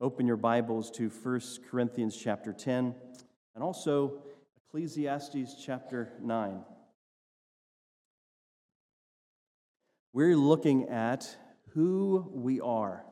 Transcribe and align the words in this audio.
open 0.00 0.26
your 0.26 0.36
Bibles 0.36 0.90
to 0.92 1.08
1 1.08 1.40
Corinthians 1.70 2.16
chapter 2.16 2.52
10 2.52 2.94
and 3.54 3.64
also 3.64 4.22
Ecclesiastes 4.56 5.54
chapter 5.64 6.12
9. 6.20 6.60
We're 10.12 10.36
looking 10.36 10.88
at 10.88 11.36
who 11.70 12.30
we 12.32 12.60
are. 12.60 13.04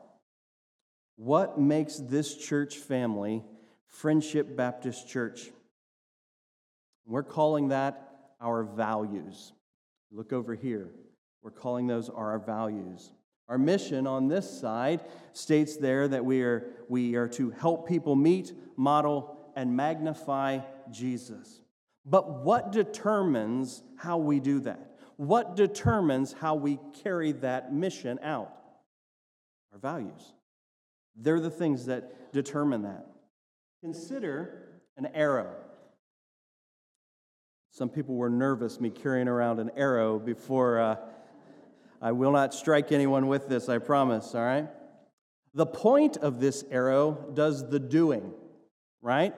What 1.15 1.59
makes 1.59 1.97
this 1.97 2.35
church 2.35 2.77
family 2.77 3.43
Friendship 3.87 4.55
Baptist 4.55 5.07
Church? 5.07 5.51
We're 7.05 7.23
calling 7.23 7.69
that 7.69 8.09
our 8.41 8.63
values. 8.63 9.53
Look 10.11 10.33
over 10.33 10.55
here. 10.55 10.89
We're 11.41 11.51
calling 11.51 11.87
those 11.87 12.09
our 12.09 12.39
values. 12.39 13.11
Our 13.49 13.57
mission 13.57 14.07
on 14.07 14.27
this 14.27 14.49
side 14.49 15.03
states 15.33 15.77
there 15.77 16.07
that 16.07 16.23
we 16.23 16.41
are, 16.43 16.65
we 16.87 17.15
are 17.15 17.27
to 17.29 17.49
help 17.51 17.87
people 17.87 18.15
meet, 18.15 18.53
model, 18.77 19.37
and 19.55 19.75
magnify 19.75 20.59
Jesus. 20.91 21.59
But 22.05 22.43
what 22.43 22.71
determines 22.71 23.83
how 23.97 24.17
we 24.17 24.39
do 24.39 24.61
that? 24.61 24.97
What 25.17 25.55
determines 25.55 26.33
how 26.33 26.55
we 26.55 26.79
carry 27.03 27.33
that 27.33 27.73
mission 27.73 28.19
out? 28.23 28.53
Our 29.71 29.79
values. 29.79 30.33
They're 31.15 31.39
the 31.39 31.51
things 31.51 31.85
that 31.85 32.31
determine 32.33 32.83
that. 32.83 33.05
Consider 33.81 34.67
an 34.97 35.07
arrow. 35.13 35.53
Some 37.71 37.89
people 37.89 38.15
were 38.15 38.29
nervous 38.29 38.79
me 38.79 38.89
carrying 38.89 39.27
around 39.27 39.59
an 39.59 39.71
arrow 39.75 40.19
before. 40.19 40.79
Uh, 40.79 40.95
I 42.03 42.11
will 42.11 42.33
not 42.33 42.53
strike 42.53 42.91
anyone 42.91 43.27
with 43.27 43.47
this, 43.47 43.69
I 43.69 43.77
promise, 43.77 44.35
all 44.35 44.43
right? 44.43 44.67
The 45.53 45.65
point 45.65 46.17
of 46.17 46.41
this 46.41 46.65
arrow 46.69 47.29
does 47.33 47.69
the 47.69 47.79
doing, 47.79 48.33
right? 49.01 49.33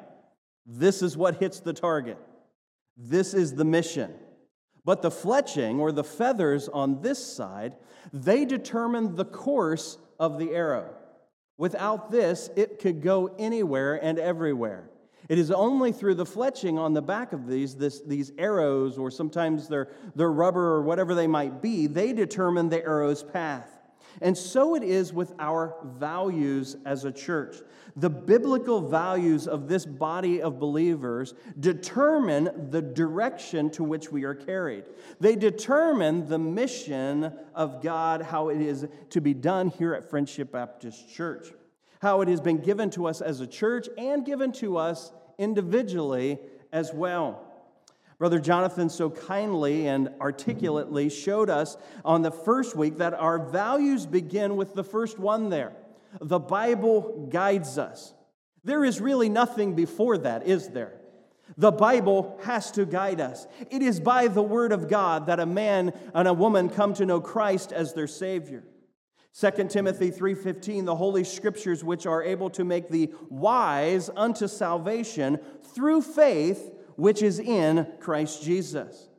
This 0.65 1.03
is 1.03 1.15
what 1.15 1.35
hits 1.35 1.59
the 1.59 1.73
target. 1.73 2.17
This 2.97 3.35
is 3.35 3.53
the 3.53 3.65
mission. 3.65 4.15
But 4.83 5.03
the 5.03 5.11
fletching 5.11 5.77
or 5.77 5.91
the 5.91 6.03
feathers 6.03 6.67
on 6.67 7.03
this 7.03 7.23
side, 7.23 7.73
they 8.11 8.45
determine 8.45 9.15
the 9.15 9.25
course 9.25 9.99
of 10.19 10.39
the 10.39 10.49
arrow. 10.49 10.89
Without 11.59 12.09
this, 12.09 12.49
it 12.55 12.79
could 12.79 13.03
go 13.03 13.27
anywhere 13.37 14.03
and 14.03 14.17
everywhere. 14.17 14.89
It 15.27 15.39
is 15.39 15.51
only 15.51 15.91
through 15.91 16.15
the 16.15 16.25
fletching 16.25 16.77
on 16.77 16.93
the 16.93 17.01
back 17.01 17.33
of 17.33 17.47
these, 17.47 17.75
this, 17.75 18.01
these 18.01 18.31
arrows, 18.37 18.97
or 18.97 19.09
sometimes 19.09 19.67
they're, 19.67 19.89
they're 20.15 20.31
rubber 20.31 20.73
or 20.73 20.81
whatever 20.81 21.15
they 21.15 21.27
might 21.27 21.61
be, 21.61 21.87
they 21.87 22.13
determine 22.13 22.69
the 22.69 22.83
arrow's 22.83 23.23
path. 23.23 23.69
And 24.21 24.37
so 24.37 24.75
it 24.75 24.83
is 24.83 25.11
with 25.11 25.33
our 25.39 25.75
values 25.83 26.77
as 26.85 27.03
a 27.03 27.11
church. 27.11 27.57
The 27.97 28.09
biblical 28.09 28.81
values 28.81 29.47
of 29.47 29.67
this 29.67 29.85
body 29.85 30.41
of 30.41 30.59
believers 30.59 31.33
determine 31.59 32.69
the 32.69 32.81
direction 32.81 33.69
to 33.71 33.83
which 33.83 34.11
we 34.11 34.23
are 34.23 34.35
carried. 34.35 34.85
They 35.19 35.35
determine 35.35 36.27
the 36.27 36.39
mission 36.39 37.33
of 37.53 37.81
God, 37.81 38.21
how 38.21 38.49
it 38.49 38.61
is 38.61 38.87
to 39.09 39.21
be 39.21 39.33
done 39.33 39.69
here 39.69 39.93
at 39.93 40.09
Friendship 40.09 40.51
Baptist 40.51 41.13
Church, 41.13 41.47
how 42.05 42.21
it 42.21 42.27
has 42.27 42.39
been 42.39 42.59
given 42.59 42.91
to 42.91 43.07
us 43.07 43.19
as 43.19 43.41
a 43.41 43.47
church 43.47 43.89
and 43.97 44.23
given 44.23 44.51
to 44.51 44.77
us 44.77 45.11
individually 45.39 46.37
as 46.71 46.93
well. 46.93 47.41
Brother 48.19 48.39
Jonathan 48.39 48.89
so 48.89 49.09
kindly 49.09 49.87
and 49.87 50.09
articulately 50.21 51.09
showed 51.09 51.49
us 51.49 51.77
on 52.05 52.21
the 52.21 52.29
first 52.29 52.75
week 52.75 52.99
that 52.99 53.15
our 53.15 53.39
values 53.39 54.05
begin 54.05 54.55
with 54.55 54.75
the 54.75 54.83
first 54.83 55.17
one 55.17 55.49
there. 55.49 55.73
The 56.21 56.37
Bible 56.37 57.27
guides 57.31 57.79
us. 57.79 58.13
There 58.63 58.85
is 58.85 59.01
really 59.01 59.27
nothing 59.27 59.73
before 59.73 60.19
that, 60.19 60.45
is 60.45 60.69
there? 60.69 60.93
The 61.57 61.71
Bible 61.71 62.39
has 62.43 62.69
to 62.73 62.85
guide 62.85 63.19
us. 63.19 63.47
It 63.71 63.81
is 63.81 63.99
by 63.99 64.27
the 64.27 64.43
Word 64.43 64.71
of 64.71 64.87
God 64.87 65.25
that 65.25 65.39
a 65.39 65.45
man 65.47 65.91
and 66.13 66.27
a 66.27 66.33
woman 66.33 66.69
come 66.69 66.93
to 66.93 67.05
know 67.07 67.19
Christ 67.19 67.71
as 67.71 67.93
their 67.93 68.07
Savior. 68.07 68.63
2 69.37 69.67
Timothy 69.67 70.11
3:15 70.11 70.85
the 70.85 70.95
holy 70.95 71.25
scriptures 71.25 71.83
which 71.83 72.05
are 72.05 72.23
able 72.23 72.49
to 72.49 72.63
make 72.63 72.87
thee 72.87 73.13
wise 73.29 74.09
unto 74.15 74.47
salvation 74.47 75.39
through 75.61 76.01
faith 76.01 76.71
which 76.95 77.21
is 77.21 77.39
in 77.39 77.85
Christ 77.99 78.43
Jesus. 78.43 79.09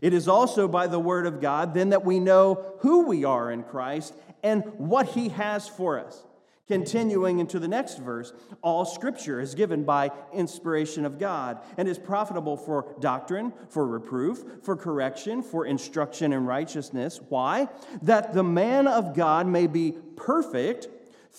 It 0.00 0.14
is 0.14 0.28
also 0.28 0.68
by 0.68 0.86
the 0.86 1.00
word 1.00 1.26
of 1.26 1.40
God 1.40 1.74
then 1.74 1.88
that 1.88 2.04
we 2.04 2.20
know 2.20 2.76
who 2.80 3.06
we 3.06 3.24
are 3.24 3.50
in 3.50 3.64
Christ 3.64 4.14
and 4.44 4.62
what 4.76 5.08
he 5.08 5.30
has 5.30 5.66
for 5.66 5.98
us. 5.98 6.24
Continuing 6.68 7.38
into 7.38 7.58
the 7.58 7.66
next 7.66 7.98
verse, 7.98 8.34
all 8.60 8.84
scripture 8.84 9.40
is 9.40 9.54
given 9.54 9.84
by 9.84 10.12
inspiration 10.34 11.06
of 11.06 11.18
God 11.18 11.58
and 11.78 11.88
is 11.88 11.98
profitable 11.98 12.58
for 12.58 12.94
doctrine, 13.00 13.54
for 13.70 13.86
reproof, 13.86 14.44
for 14.62 14.76
correction, 14.76 15.42
for 15.42 15.64
instruction 15.64 16.34
in 16.34 16.44
righteousness. 16.44 17.20
Why? 17.30 17.68
That 18.02 18.34
the 18.34 18.44
man 18.44 18.86
of 18.86 19.16
God 19.16 19.46
may 19.46 19.66
be 19.66 19.96
perfect, 20.14 20.88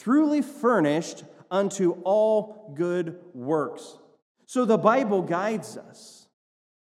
truly 0.02 0.42
furnished 0.42 1.24
unto 1.52 1.92
all 2.04 2.74
good 2.76 3.20
works. 3.36 3.98
So 4.48 4.66
the 4.66 4.80
Bible 4.80 5.22
guides 5.22 5.78
us. 5.78 6.28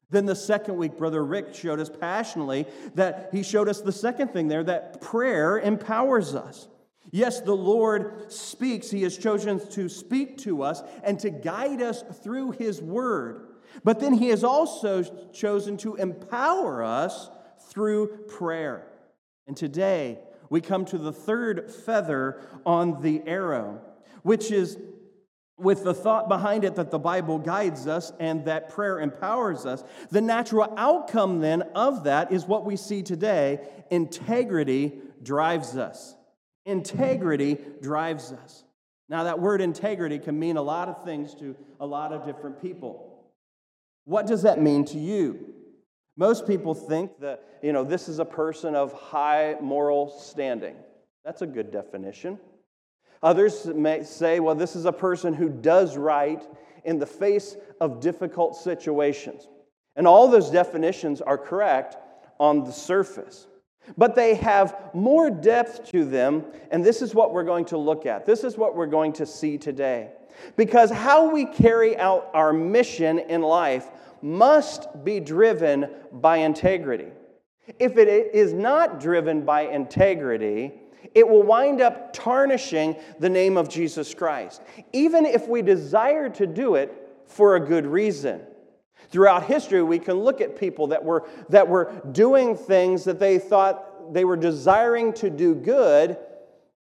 Then 0.08 0.24
the 0.24 0.34
second 0.34 0.78
week, 0.78 0.96
Brother 0.96 1.22
Rick 1.22 1.54
showed 1.54 1.78
us 1.78 1.90
passionately 1.90 2.66
that 2.94 3.28
he 3.32 3.42
showed 3.42 3.68
us 3.68 3.82
the 3.82 3.92
second 3.92 4.28
thing 4.28 4.48
there 4.48 4.64
that 4.64 5.02
prayer 5.02 5.58
empowers 5.58 6.34
us. 6.34 6.68
Yes, 7.10 7.40
the 7.40 7.56
Lord 7.56 8.30
speaks. 8.32 8.90
He 8.90 9.02
has 9.02 9.18
chosen 9.18 9.66
to 9.70 9.88
speak 9.88 10.38
to 10.38 10.62
us 10.62 10.82
and 11.02 11.18
to 11.20 11.30
guide 11.30 11.82
us 11.82 12.04
through 12.22 12.52
His 12.52 12.80
Word. 12.80 13.48
But 13.82 14.00
then 14.00 14.14
He 14.14 14.28
has 14.28 14.44
also 14.44 15.02
chosen 15.32 15.76
to 15.78 15.96
empower 15.96 16.82
us 16.82 17.30
through 17.68 18.24
prayer. 18.28 18.86
And 19.46 19.56
today, 19.56 20.20
we 20.48 20.60
come 20.60 20.84
to 20.86 20.98
the 20.98 21.12
third 21.12 21.70
feather 21.70 22.40
on 22.64 23.02
the 23.02 23.22
arrow, 23.26 23.80
which 24.22 24.50
is 24.50 24.76
with 25.60 25.84
the 25.84 25.94
thought 25.94 26.28
behind 26.28 26.64
it 26.64 26.76
that 26.76 26.90
the 26.90 26.98
Bible 26.98 27.38
guides 27.38 27.86
us 27.86 28.12
and 28.18 28.44
that 28.46 28.70
prayer 28.70 28.98
empowers 28.98 29.66
us, 29.66 29.84
the 30.10 30.20
natural 30.20 30.72
outcome 30.76 31.40
then 31.40 31.62
of 31.74 32.04
that 32.04 32.32
is 32.32 32.46
what 32.46 32.64
we 32.64 32.76
see 32.76 33.02
today 33.02 33.60
integrity 33.90 34.92
drives 35.22 35.76
us. 35.76 36.14
Integrity 36.66 37.58
drives 37.80 38.32
us. 38.32 38.64
Now, 39.08 39.24
that 39.24 39.40
word 39.40 39.60
integrity 39.60 40.18
can 40.18 40.38
mean 40.38 40.56
a 40.56 40.62
lot 40.62 40.88
of 40.88 41.04
things 41.04 41.34
to 41.36 41.56
a 41.80 41.86
lot 41.86 42.12
of 42.12 42.24
different 42.24 42.60
people. 42.62 43.24
What 44.04 44.26
does 44.26 44.42
that 44.42 44.60
mean 44.60 44.84
to 44.86 44.98
you? 44.98 45.54
Most 46.16 46.46
people 46.46 46.74
think 46.74 47.18
that, 47.20 47.42
you 47.62 47.72
know, 47.72 47.82
this 47.82 48.08
is 48.08 48.18
a 48.18 48.24
person 48.24 48.74
of 48.74 48.92
high 48.92 49.56
moral 49.60 50.10
standing. 50.10 50.76
That's 51.24 51.42
a 51.42 51.46
good 51.46 51.70
definition. 51.70 52.38
Others 53.22 53.66
may 53.66 54.04
say, 54.04 54.40
well, 54.40 54.54
this 54.54 54.76
is 54.76 54.84
a 54.84 54.92
person 54.92 55.34
who 55.34 55.48
does 55.48 55.96
right 55.96 56.42
in 56.84 56.98
the 56.98 57.06
face 57.06 57.56
of 57.80 58.00
difficult 58.00 58.56
situations. 58.56 59.48
And 59.96 60.06
all 60.06 60.28
those 60.28 60.50
definitions 60.50 61.20
are 61.20 61.36
correct 61.36 61.96
on 62.38 62.64
the 62.64 62.72
surface. 62.72 63.46
But 63.96 64.14
they 64.14 64.34
have 64.36 64.90
more 64.94 65.30
depth 65.30 65.90
to 65.90 66.04
them, 66.04 66.44
and 66.70 66.84
this 66.84 67.02
is 67.02 67.14
what 67.14 67.32
we're 67.32 67.44
going 67.44 67.64
to 67.66 67.76
look 67.78 68.06
at. 68.06 68.24
This 68.24 68.44
is 68.44 68.56
what 68.56 68.76
we're 68.76 68.86
going 68.86 69.12
to 69.14 69.26
see 69.26 69.58
today. 69.58 70.10
Because 70.56 70.90
how 70.90 71.30
we 71.30 71.44
carry 71.44 71.96
out 71.98 72.30
our 72.34 72.52
mission 72.52 73.18
in 73.18 73.42
life 73.42 73.88
must 74.22 75.04
be 75.04 75.20
driven 75.20 75.88
by 76.12 76.38
integrity. 76.38 77.08
If 77.78 77.96
it 77.96 78.08
is 78.34 78.52
not 78.52 79.00
driven 79.00 79.44
by 79.44 79.62
integrity, 79.62 80.72
it 81.14 81.26
will 81.26 81.42
wind 81.42 81.80
up 81.80 82.12
tarnishing 82.12 82.96
the 83.18 83.28
name 83.28 83.56
of 83.56 83.68
Jesus 83.68 84.14
Christ, 84.14 84.62
even 84.92 85.24
if 85.24 85.48
we 85.48 85.62
desire 85.62 86.28
to 86.30 86.46
do 86.46 86.74
it 86.74 86.92
for 87.26 87.56
a 87.56 87.60
good 87.60 87.86
reason. 87.86 88.42
Throughout 89.08 89.44
history, 89.44 89.82
we 89.82 89.98
can 89.98 90.14
look 90.14 90.40
at 90.40 90.58
people 90.58 90.88
that 90.88 91.04
were, 91.04 91.28
that 91.48 91.66
were 91.66 91.92
doing 92.12 92.56
things 92.56 93.04
that 93.04 93.18
they 93.18 93.38
thought 93.38 94.12
they 94.12 94.24
were 94.24 94.36
desiring 94.36 95.12
to 95.14 95.30
do 95.30 95.54
good, 95.54 96.18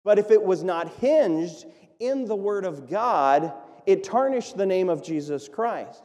but 0.05 0.19
if 0.19 0.31
it 0.31 0.43
was 0.43 0.63
not 0.63 0.89
hinged 0.95 1.67
in 1.99 2.25
the 2.25 2.37
Word 2.37 2.65
of 2.65 2.89
God, 2.89 3.53
it 3.87 4.05
tarnished 4.05 4.57
the 4.57 4.67
name 4.67 4.89
of 4.89 5.03
Jesus 5.03 5.49
Christ. 5.49 6.03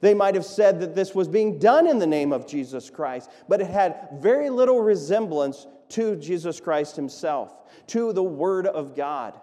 They 0.00 0.14
might 0.14 0.34
have 0.34 0.44
said 0.44 0.80
that 0.80 0.94
this 0.94 1.14
was 1.14 1.26
being 1.26 1.58
done 1.58 1.86
in 1.88 1.98
the 1.98 2.06
name 2.06 2.32
of 2.32 2.46
Jesus 2.46 2.90
Christ, 2.90 3.30
but 3.48 3.60
it 3.60 3.66
had 3.66 4.08
very 4.20 4.50
little 4.50 4.80
resemblance 4.80 5.66
to 5.90 6.16
Jesus 6.16 6.60
Christ 6.60 6.94
Himself, 6.96 7.52
to 7.88 8.12
the 8.12 8.22
Word 8.22 8.66
of 8.66 8.94
God. 8.94 9.40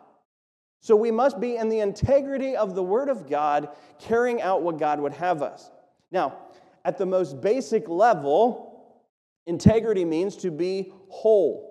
So 0.80 0.96
we 0.96 1.12
must 1.12 1.40
be 1.40 1.58
in 1.58 1.70
the 1.70 1.80
integrity 1.80 2.56
of 2.56 2.76
the 2.76 2.84
Word 2.84 3.10
of 3.10 3.30
God, 3.30 3.70
carrying 4.00 4.42
out 4.42 4.62
what 4.62 4.80
God 4.80 5.00
would 5.00 5.14
have 5.14 5.42
us. 5.42 5.70
Now, 6.12 6.38
at 6.86 6.98
the 6.98 7.06
most 7.06 7.42
basic 7.42 7.88
level, 7.90 8.96
integrity 9.46 10.06
means 10.06 10.36
to 10.38 10.52
be 10.52 10.94
whole. 11.10 11.68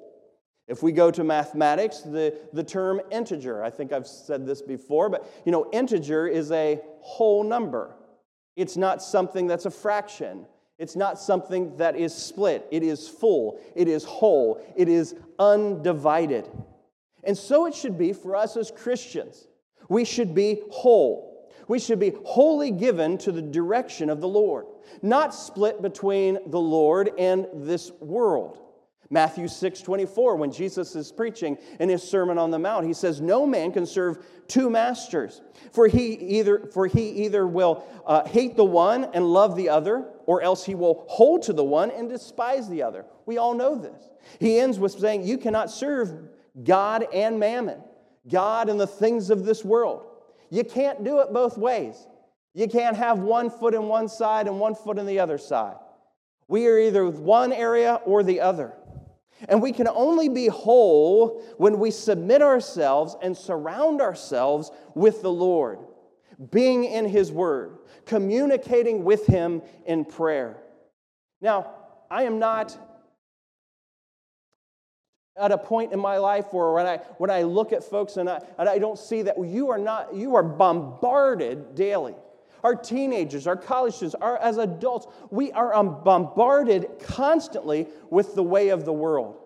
If 0.69 0.83
we 0.83 0.91
go 0.93 1.11
to 1.11 1.23
mathematics, 1.23 2.01
the, 2.01 2.35
the 2.53 2.65
term 2.65 3.01
integer, 3.11 3.63
I 3.63 3.71
think 3.71 3.93
I've 3.93 4.07
said 4.07 4.47
this 4.47 4.63
before, 4.63 5.09
but 5.09 5.31
you 5.45 5.53
know, 5.53 5.71
integer 5.73 6.27
is 6.27 6.51
a 6.51 6.81
whole 7.01 7.45
number. 7.45 7.95
It's 8.57 8.77
not 8.77 9.03
something 9.03 9.47
that's 9.47 9.67
a 9.67 9.71
fraction. 9.71 10.47
It's 10.79 10.97
not 10.97 11.19
something 11.19 11.77
that 11.77 11.97
is 11.97 12.15
split. 12.15 12.67
It 12.71 12.83
is 12.83 13.09
full. 13.09 13.61
It 13.75 13.89
is 13.89 14.05
whole. 14.05 14.61
It 14.77 14.89
is 14.89 15.15
undivided. 15.39 16.49
And 17.25 17.37
so 17.37 17.67
it 17.67 17.75
should 17.75 17.97
be 17.97 18.13
for 18.13 18.37
us 18.37 18.57
as 18.57 18.71
Christians. 18.71 19.47
We 19.89 20.05
should 20.05 20.35
be 20.35 20.63
whole. 20.71 21.26
We 21.69 21.79
should 21.79 21.99
be 21.99 22.13
wholly 22.25 22.71
given 22.71 23.19
to 23.19 23.33
the 23.33 23.43
direction 23.43 24.09
of 24.11 24.21
the 24.21 24.29
Lord, 24.29 24.67
not 25.03 25.35
split 25.35 25.83
between 25.83 26.39
the 26.47 26.61
Lord 26.61 27.11
and 27.19 27.47
this 27.55 27.91
world. 28.01 28.61
Matthew 29.09 29.47
6 29.47 29.83
24, 29.83 30.37
when 30.37 30.51
Jesus 30.51 30.97
is 30.97 31.13
preaching 31.13 31.59
in 31.79 31.89
his 31.89 32.03
Sermon 32.03 32.39
on 32.39 32.51
the 32.51 32.59
Mount, 32.59 32.87
he 32.87 32.93
says, 32.93 33.21
No 33.21 33.47
man 33.47 33.71
can 33.73 33.87
serve 33.87 34.25
two 34.49 34.69
masters, 34.69 35.43
for 35.73 35.87
he 35.87 36.15
either, 36.15 36.69
for 36.73 36.87
he 36.87 37.11
either 37.25 37.47
will 37.47 37.85
uh, 38.07 38.27
hate 38.27 38.57
the 38.57 38.65
one 38.65 39.05
and 39.15 39.25
love 39.25 39.57
the 39.57 39.69
other, 39.69 40.05
or 40.27 40.43
else 40.43 40.65
he 40.65 40.75
will 40.75 41.05
hold 41.09 41.43
to 41.43 41.53
the 41.53 41.65
one 41.65 41.91
and 41.91 42.09
despise 42.09 42.69
the 42.69 42.83
other. 42.83 43.05
We 43.27 43.39
all 43.39 43.55
know 43.55 43.77
this. 43.77 44.11
He 44.41 44.59
ends 44.59 44.79
with 44.79 44.93
saying, 44.93 45.25
You 45.25 45.39
cannot 45.39 45.71
serve 45.71 46.13
God 46.65 47.07
and 47.13 47.39
mammon, 47.39 47.81
God 48.29 48.69
and 48.69 48.81
the 48.81 48.87
things 48.87 49.31
of 49.31 49.45
this 49.45 49.65
world. 49.65 50.06
You 50.51 50.65
can't 50.65 51.05
do 51.05 51.21
it 51.21 51.33
both 51.33 51.59
ways. 51.59 52.07
You 52.55 52.69
can't 52.69 52.97
have 52.97 53.19
one 53.19 53.51
foot 53.51 53.75
in 53.75 53.89
one 53.89 54.09
side 54.09 54.47
and 54.47 54.59
one 54.59 54.75
foot 54.75 54.99
in 54.99 55.07
the 55.07 55.21
other 55.21 55.39
side. 55.39 55.77
We 56.49 56.67
are 56.69 56.79
either 56.79 57.09
one 57.09 57.53
area 57.53 58.01
or 58.05 58.23
the 58.23 58.41
other. 58.41 58.73
And 59.49 59.61
we 59.61 59.73
can 59.73 59.89
only 59.89 60.29
be 60.29 60.47
whole 60.47 61.43
when 61.59 61.79
we 61.79 61.91
submit 61.91 62.41
ourselves 62.41 63.15
and 63.21 63.37
surround 63.37 64.01
ourselves 64.01 64.71
with 64.95 65.21
the 65.21 65.31
Lord, 65.31 65.79
being 66.51 66.85
in 66.85 67.07
His 67.07 67.31
Word, 67.31 67.79
communicating 68.07 69.05
with 69.05 69.27
Him 69.27 69.61
in 69.85 70.05
prayer. 70.05 70.57
Now, 71.43 71.75
I 72.11 72.23
am 72.23 72.39
not 72.39 72.79
at 75.39 75.53
a 75.53 75.59
point 75.59 75.93
in 75.93 76.01
my 76.01 76.17
life 76.19 76.47
where 76.53 76.73
when 76.73 76.87
I, 76.87 76.97
when 77.19 77.31
I 77.31 77.43
look 77.43 77.73
at 77.73 77.85
folks 77.85 78.17
and 78.17 78.29
I, 78.29 78.41
and 78.59 78.69
I 78.69 78.79
don't 78.79 78.99
see 78.99 79.23
that 79.23 79.37
you 79.45 79.71
are 79.71 79.79
not, 79.79 80.15
you 80.15 80.35
are 80.35 80.43
bombarded 80.43 81.75
daily 81.75 82.15
our 82.65 82.75
teenagers, 82.75 83.47
our 83.47 83.57
college 83.57 83.95
students, 83.95 84.17
our, 84.17 84.39
as 84.39 84.59
adults, 84.59 85.07
we 85.31 85.53
are 85.53 85.75
um, 85.75 86.03
bombarded 86.03 86.89
constantly 87.01 87.87
with 88.11 88.35
the 88.35 88.43
way 88.43 88.71
of 88.71 88.85
the 88.85 88.93
world. 88.93 89.39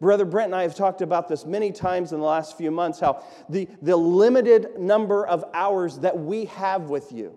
Brother 0.00 0.24
Brent 0.24 0.46
and 0.46 0.54
I 0.54 0.62
have 0.62 0.76
talked 0.76 1.02
about 1.02 1.28
this 1.28 1.44
many 1.44 1.72
times 1.72 2.12
in 2.12 2.20
the 2.20 2.26
last 2.26 2.56
few 2.56 2.70
months 2.70 3.00
how 3.00 3.24
the, 3.48 3.68
the 3.82 3.96
limited 3.96 4.78
number 4.78 5.26
of 5.26 5.44
hours 5.54 5.98
that 6.00 6.16
we 6.16 6.44
have 6.46 6.88
with 6.88 7.10
you 7.10 7.36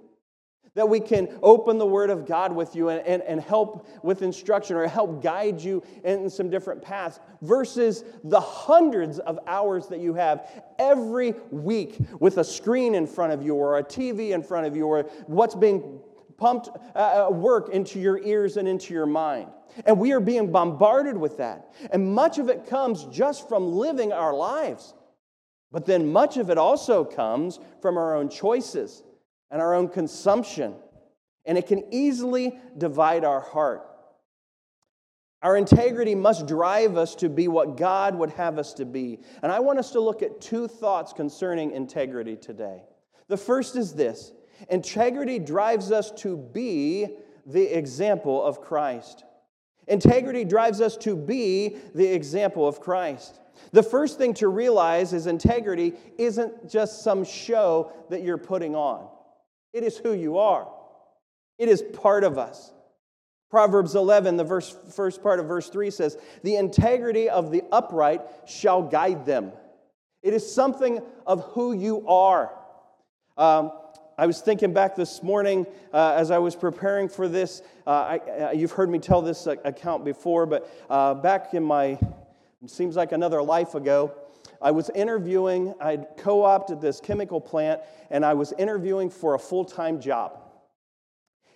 that 0.75 0.87
we 0.87 0.99
can 0.99 1.27
open 1.43 1.77
the 1.77 1.85
Word 1.85 2.09
of 2.09 2.25
God 2.25 2.53
with 2.53 2.75
you 2.75 2.89
and, 2.89 3.05
and, 3.05 3.21
and 3.23 3.41
help 3.41 3.87
with 4.03 4.21
instruction 4.21 4.77
or 4.77 4.87
help 4.87 5.21
guide 5.21 5.59
you 5.59 5.83
in 6.03 6.29
some 6.29 6.49
different 6.49 6.81
paths 6.81 7.19
versus 7.41 8.05
the 8.23 8.39
hundreds 8.39 9.19
of 9.19 9.37
hours 9.47 9.87
that 9.87 9.99
you 9.99 10.13
have 10.13 10.63
every 10.79 11.33
week 11.51 11.97
with 12.19 12.37
a 12.37 12.43
screen 12.43 12.95
in 12.95 13.05
front 13.05 13.33
of 13.33 13.43
you 13.43 13.55
or 13.55 13.79
a 13.79 13.83
TV 13.83 14.31
in 14.31 14.41
front 14.41 14.65
of 14.65 14.75
you 14.75 14.85
or 14.85 15.03
what's 15.27 15.55
being 15.55 15.99
pumped 16.37 16.69
uh, 16.95 17.27
uh, 17.27 17.29
work 17.29 17.69
into 17.69 17.99
your 17.99 18.17
ears 18.23 18.57
and 18.57 18.67
into 18.67 18.93
your 18.93 19.05
mind. 19.05 19.47
And 19.85 19.99
we 19.99 20.11
are 20.13 20.19
being 20.19 20.51
bombarded 20.51 21.17
with 21.17 21.37
that. 21.37 21.73
And 21.91 22.13
much 22.13 22.39
of 22.39 22.49
it 22.49 22.67
comes 22.67 23.05
just 23.05 23.47
from 23.47 23.73
living 23.73 24.11
our 24.11 24.33
lives. 24.33 24.93
But 25.71 25.85
then 25.85 26.11
much 26.11 26.37
of 26.37 26.49
it 26.49 26.57
also 26.57 27.05
comes 27.05 27.59
from 27.81 27.97
our 27.97 28.15
own 28.15 28.29
choices 28.29 29.03
and 29.51 29.61
our 29.61 29.73
own 29.73 29.89
consumption, 29.89 30.73
and 31.45 31.57
it 31.57 31.67
can 31.67 31.83
easily 31.93 32.57
divide 32.77 33.23
our 33.25 33.41
heart. 33.41 33.85
Our 35.43 35.57
integrity 35.57 36.13
must 36.13 36.47
drive 36.47 36.97
us 36.97 37.15
to 37.15 37.29
be 37.29 37.47
what 37.47 37.75
God 37.75 38.15
would 38.15 38.29
have 38.31 38.59
us 38.59 38.73
to 38.75 38.85
be. 38.85 39.19
And 39.41 39.51
I 39.51 39.59
want 39.59 39.79
us 39.79 39.91
to 39.91 39.99
look 39.99 40.21
at 40.21 40.39
two 40.39 40.67
thoughts 40.67 41.13
concerning 41.13 41.71
integrity 41.71 42.35
today. 42.35 42.83
The 43.27 43.37
first 43.37 43.75
is 43.75 43.93
this 43.93 44.33
integrity 44.69 45.39
drives 45.39 45.91
us 45.91 46.11
to 46.11 46.37
be 46.37 47.07
the 47.47 47.75
example 47.75 48.43
of 48.43 48.61
Christ. 48.61 49.23
Integrity 49.87 50.45
drives 50.45 50.79
us 50.79 50.95
to 50.97 51.15
be 51.15 51.77
the 51.95 52.05
example 52.05 52.67
of 52.67 52.79
Christ. 52.79 53.39
The 53.71 53.83
first 53.83 54.17
thing 54.19 54.35
to 54.35 54.47
realize 54.47 55.11
is 55.11 55.25
integrity 55.25 55.93
isn't 56.17 56.69
just 56.69 57.03
some 57.03 57.23
show 57.23 57.91
that 58.09 58.21
you're 58.21 58.37
putting 58.37 58.75
on. 58.75 59.07
It 59.73 59.83
is 59.83 59.97
who 59.97 60.13
you 60.13 60.37
are, 60.37 60.67
it 61.57 61.69
is 61.69 61.81
part 61.81 62.23
of 62.23 62.37
us. 62.37 62.71
Proverbs 63.49 63.95
11, 63.95 64.37
the 64.37 64.45
verse, 64.45 64.73
first 64.95 65.21
part 65.21 65.41
of 65.41 65.45
verse 65.45 65.67
3 65.67 65.91
says, 65.91 66.17
The 66.41 66.55
integrity 66.55 67.27
of 67.27 67.51
the 67.51 67.63
upright 67.69 68.21
shall 68.45 68.81
guide 68.81 69.25
them. 69.25 69.51
It 70.23 70.33
is 70.33 70.49
something 70.53 71.01
of 71.27 71.43
who 71.51 71.73
you 71.73 72.07
are. 72.07 72.53
Um, 73.37 73.73
I 74.17 74.25
was 74.25 74.39
thinking 74.39 74.71
back 74.71 74.95
this 74.95 75.21
morning 75.21 75.65
uh, 75.91 76.13
as 76.15 76.31
I 76.31 76.37
was 76.37 76.55
preparing 76.55 77.09
for 77.09 77.27
this. 77.27 77.61
Uh, 77.85 77.89
I, 77.89 78.17
uh, 78.17 78.51
you've 78.51 78.71
heard 78.71 78.89
me 78.89 78.99
tell 78.99 79.21
this 79.21 79.47
account 79.47 80.05
before, 80.05 80.45
but 80.45 80.69
uh, 80.89 81.15
back 81.15 81.53
in 81.53 81.63
my, 81.63 81.99
seems 82.67 82.95
like 82.95 83.11
another 83.11 83.41
life 83.41 83.75
ago, 83.75 84.13
I 84.61 84.71
was 84.71 84.89
interviewing, 84.93 85.73
I'd 85.81 86.05
co 86.17 86.43
opted 86.43 86.81
this 86.81 86.99
chemical 86.99 87.41
plant, 87.41 87.81
and 88.09 88.25
I 88.25 88.33
was 88.33 88.53
interviewing 88.57 89.09
for 89.09 89.33
a 89.33 89.39
full 89.39 89.65
time 89.65 89.99
job. 89.99 90.39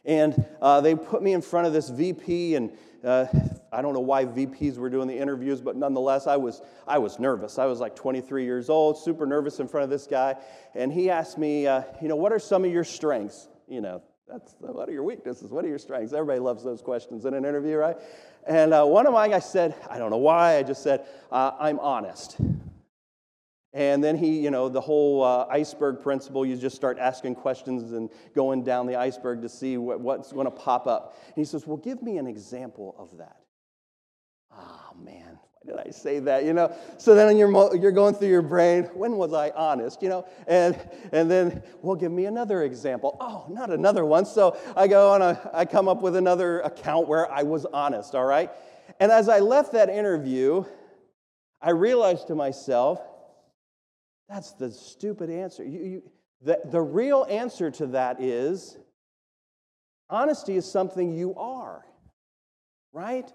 And 0.03 0.45
uh, 0.61 0.81
they 0.81 0.95
put 0.95 1.23
me 1.23 1.33
in 1.33 1.41
front 1.41 1.67
of 1.67 1.73
this 1.73 1.89
VP, 1.89 2.55
and 2.55 2.71
uh, 3.03 3.25
I 3.71 3.81
don't 3.81 3.93
know 3.93 3.99
why 3.99 4.25
VPs 4.25 4.77
were 4.77 4.89
doing 4.89 5.07
the 5.07 5.17
interviews, 5.17 5.61
but 5.61 5.75
nonetheless, 5.75 6.27
I 6.27 6.37
was, 6.37 6.61
I 6.87 6.97
was 6.97 7.19
nervous. 7.19 7.59
I 7.59 7.65
was 7.65 7.79
like 7.79 7.95
23 7.95 8.43
years 8.43 8.69
old, 8.69 8.97
super 8.97 9.25
nervous 9.25 9.59
in 9.59 9.67
front 9.67 9.83
of 9.83 9.89
this 9.89 10.07
guy. 10.07 10.35
And 10.75 10.93
he 10.93 11.09
asked 11.09 11.37
me, 11.37 11.67
uh, 11.67 11.83
you 12.01 12.07
know, 12.07 12.15
what 12.15 12.31
are 12.31 12.39
some 12.39 12.63
of 12.63 12.71
your 12.71 12.83
strengths? 12.83 13.47
You 13.67 13.81
know, 13.81 14.01
that's 14.27 14.55
what 14.59 14.87
are 14.87 14.91
your 14.91 15.03
weaknesses? 15.03 15.51
What 15.51 15.65
are 15.65 15.67
your 15.67 15.79
strengths? 15.79 16.13
Everybody 16.13 16.39
loves 16.39 16.63
those 16.63 16.81
questions 16.81 17.25
in 17.25 17.33
an 17.33 17.45
interview, 17.45 17.75
right? 17.77 17.97
And 18.47 18.73
uh, 18.73 18.85
one 18.85 19.07
of 19.07 19.13
mine, 19.13 19.33
I 19.33 19.39
said, 19.39 19.75
I 19.89 19.97
don't 19.97 20.11
know 20.11 20.17
why, 20.17 20.57
I 20.57 20.63
just 20.63 20.83
said, 20.83 21.05
uh, 21.31 21.51
I'm 21.59 21.79
honest. 21.79 22.37
And 23.75 24.01
then 24.01 24.15
he, 24.15 24.39
you 24.39 24.51
know, 24.51 24.69
the 24.69 24.79
whole 24.79 25.21
uh, 25.21 25.47
iceberg 25.49 26.01
principle, 26.01 26.45
you 26.45 26.55
just 26.55 26.77
start 26.77 26.97
asking 26.97 27.35
questions 27.35 27.91
and 27.91 28.09
going 28.33 28.63
down 28.63 28.87
the 28.87 28.95
iceberg 28.95 29.41
to 29.41 29.49
see 29.49 29.75
what, 29.75 29.99
what's 29.99 30.31
going 30.31 30.45
to 30.45 30.51
pop 30.51 30.87
up. 30.87 31.17
And 31.25 31.35
he 31.35 31.43
says, 31.43 31.67
Well, 31.67 31.75
give 31.75 32.01
me 32.01 32.17
an 32.17 32.25
example 32.25 32.95
of 32.97 33.17
that. 33.17 33.35
Oh, 34.57 34.93
man, 34.97 35.37
why 35.41 35.73
did 35.73 35.87
I 35.87 35.91
say 35.91 36.19
that? 36.19 36.45
You 36.45 36.53
know, 36.53 36.73
so 36.97 37.15
then 37.15 37.35
you're, 37.35 37.75
you're 37.75 37.91
going 37.91 38.15
through 38.15 38.29
your 38.29 38.41
brain, 38.41 38.83
when 38.93 39.17
was 39.17 39.33
I 39.33 39.49
honest? 39.49 40.01
You 40.01 40.07
know, 40.07 40.27
and, 40.47 40.79
and 41.11 41.29
then, 41.29 41.61
well, 41.81 41.97
give 41.97 42.13
me 42.13 42.27
another 42.27 42.63
example. 42.63 43.17
Oh, 43.19 43.45
not 43.49 43.71
another 43.71 44.05
one. 44.05 44.25
So 44.25 44.57
I 44.77 44.87
go 44.87 45.15
and 45.15 45.21
I, 45.21 45.37
I 45.53 45.65
come 45.65 45.89
up 45.89 46.01
with 46.01 46.15
another 46.15 46.61
account 46.61 47.09
where 47.09 47.29
I 47.29 47.43
was 47.43 47.65
honest, 47.65 48.15
all 48.15 48.23
right? 48.23 48.49
And 49.01 49.11
as 49.11 49.27
I 49.27 49.39
left 49.39 49.73
that 49.73 49.89
interview, 49.89 50.63
I 51.61 51.71
realized 51.71 52.27
to 52.27 52.35
myself, 52.35 53.01
that's 54.29 54.53
the 54.53 54.71
stupid 54.71 55.29
answer. 55.29 55.63
You, 55.63 55.79
you, 55.79 56.03
the, 56.41 56.59
the 56.65 56.81
real 56.81 57.25
answer 57.29 57.71
to 57.71 57.87
that 57.87 58.21
is 58.21 58.77
honesty 60.09 60.55
is 60.55 60.69
something 60.69 61.11
you 61.11 61.35
are, 61.35 61.85
right? 62.91 63.31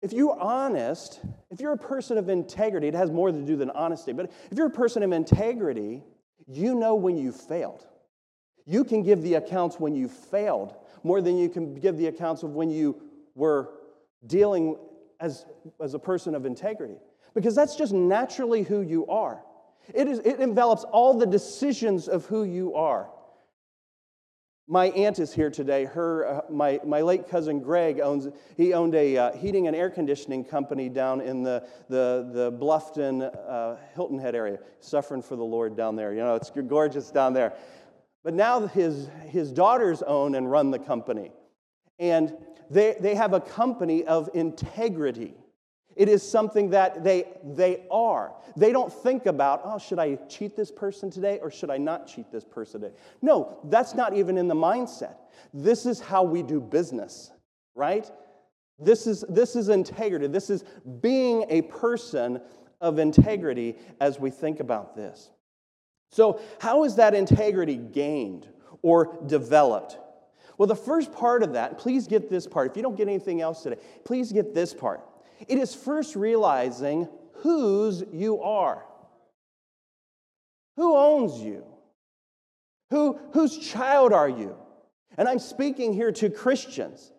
If 0.00 0.12
you're 0.12 0.38
honest, 0.38 1.20
if 1.50 1.60
you're 1.60 1.72
a 1.72 1.78
person 1.78 2.18
of 2.18 2.28
integrity, 2.28 2.88
it 2.88 2.94
has 2.94 3.10
more 3.10 3.32
to 3.32 3.42
do 3.42 3.56
than 3.56 3.70
honesty, 3.70 4.12
but 4.12 4.30
if 4.50 4.56
you're 4.56 4.68
a 4.68 4.70
person 4.70 5.02
of 5.02 5.12
integrity, 5.12 6.02
you 6.46 6.74
know 6.74 6.94
when 6.94 7.16
you 7.16 7.32
failed. 7.32 7.86
You 8.64 8.84
can 8.84 9.02
give 9.02 9.22
the 9.22 9.34
accounts 9.34 9.80
when 9.80 9.94
you 9.94 10.08
failed 10.08 10.76
more 11.02 11.20
than 11.20 11.38
you 11.38 11.48
can 11.48 11.74
give 11.74 11.96
the 11.96 12.06
accounts 12.06 12.42
of 12.42 12.50
when 12.50 12.70
you 12.70 13.00
were 13.34 13.70
dealing 14.26 14.76
as, 15.20 15.46
as 15.80 15.94
a 15.94 15.98
person 15.98 16.34
of 16.34 16.44
integrity 16.44 16.96
because 17.38 17.54
that's 17.54 17.76
just 17.76 17.92
naturally 17.92 18.64
who 18.64 18.80
you 18.80 19.06
are. 19.06 19.40
It, 19.94 20.08
is, 20.08 20.18
it 20.18 20.40
envelops 20.40 20.82
all 20.82 21.14
the 21.14 21.24
decisions 21.24 22.08
of 22.08 22.26
who 22.26 22.42
you 22.42 22.74
are. 22.74 23.08
My 24.66 24.86
aunt 24.88 25.20
is 25.20 25.32
here 25.32 25.48
today. 25.48 25.84
Her, 25.84 26.26
uh, 26.26 26.40
my, 26.50 26.80
my 26.84 27.00
late 27.00 27.28
cousin 27.28 27.60
Greg 27.60 28.00
owns, 28.00 28.26
he 28.56 28.74
owned 28.74 28.96
a 28.96 29.16
uh, 29.16 29.32
heating 29.36 29.68
and 29.68 29.76
air 29.76 29.88
conditioning 29.88 30.44
company 30.44 30.88
down 30.88 31.20
in 31.20 31.44
the, 31.44 31.64
the, 31.88 32.28
the 32.32 32.52
Bluffton, 32.52 33.32
uh, 33.48 33.76
Hilton 33.94 34.18
Head 34.18 34.34
area, 34.34 34.58
suffering 34.80 35.22
for 35.22 35.36
the 35.36 35.44
Lord 35.44 35.76
down 35.76 35.94
there. 35.94 36.12
You 36.12 36.20
know, 36.20 36.34
it's 36.34 36.50
gorgeous 36.50 37.12
down 37.12 37.34
there. 37.34 37.52
But 38.24 38.34
now 38.34 38.66
his, 38.66 39.08
his 39.28 39.52
daughters 39.52 40.02
own 40.02 40.34
and 40.34 40.50
run 40.50 40.72
the 40.72 40.80
company. 40.80 41.30
And 42.00 42.36
they, 42.68 42.96
they 42.98 43.14
have 43.14 43.32
a 43.32 43.40
company 43.40 44.04
of 44.04 44.28
integrity. 44.34 45.34
It 45.98 46.08
is 46.08 46.22
something 46.22 46.70
that 46.70 47.02
they, 47.02 47.24
they 47.42 47.82
are. 47.90 48.32
They 48.56 48.70
don't 48.70 48.92
think 48.92 49.26
about, 49.26 49.62
oh, 49.64 49.80
should 49.80 49.98
I 49.98 50.14
cheat 50.28 50.54
this 50.54 50.70
person 50.70 51.10
today 51.10 51.40
or 51.42 51.50
should 51.50 51.70
I 51.70 51.76
not 51.76 52.06
cheat 52.06 52.30
this 52.30 52.44
person 52.44 52.80
today? 52.80 52.94
No, 53.20 53.58
that's 53.64 53.96
not 53.96 54.14
even 54.14 54.38
in 54.38 54.46
the 54.46 54.54
mindset. 54.54 55.16
This 55.52 55.86
is 55.86 55.98
how 55.98 56.22
we 56.22 56.44
do 56.44 56.60
business, 56.60 57.32
right? 57.74 58.08
This 58.78 59.08
is, 59.08 59.24
this 59.28 59.56
is 59.56 59.70
integrity. 59.70 60.28
This 60.28 60.50
is 60.50 60.62
being 61.00 61.44
a 61.48 61.62
person 61.62 62.40
of 62.80 63.00
integrity 63.00 63.74
as 64.00 64.20
we 64.20 64.30
think 64.30 64.60
about 64.60 64.94
this. 64.94 65.30
So, 66.10 66.40
how 66.60 66.84
is 66.84 66.94
that 66.94 67.12
integrity 67.12 67.76
gained 67.76 68.46
or 68.82 69.18
developed? 69.26 69.98
Well, 70.58 70.68
the 70.68 70.76
first 70.76 71.12
part 71.12 71.42
of 71.42 71.54
that, 71.54 71.76
please 71.76 72.06
get 72.06 72.30
this 72.30 72.46
part. 72.46 72.70
If 72.70 72.76
you 72.76 72.84
don't 72.84 72.96
get 72.96 73.08
anything 73.08 73.40
else 73.40 73.64
today, 73.64 73.80
please 74.04 74.32
get 74.32 74.54
this 74.54 74.72
part. 74.72 75.00
It 75.46 75.58
is 75.58 75.74
first 75.74 76.16
realizing 76.16 77.08
whose 77.34 78.02
you 78.12 78.42
are. 78.42 78.84
Who 80.76 80.96
owns 80.96 81.40
you? 81.40 81.64
Who, 82.90 83.18
whose 83.32 83.58
child 83.58 84.12
are 84.12 84.28
you? 84.28 84.56
And 85.16 85.28
I'm 85.28 85.38
speaking 85.38 85.92
here 85.92 86.12
to 86.12 86.30
Christians. 86.30 87.12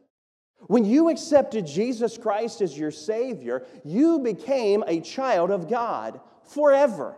When 0.67 0.85
you 0.85 1.09
accepted 1.09 1.65
Jesus 1.65 2.17
Christ 2.17 2.61
as 2.61 2.77
your 2.77 2.91
Savior, 2.91 3.65
you 3.85 4.19
became 4.19 4.83
a 4.87 4.99
child 5.01 5.51
of 5.51 5.69
God 5.69 6.19
forever. 6.43 7.15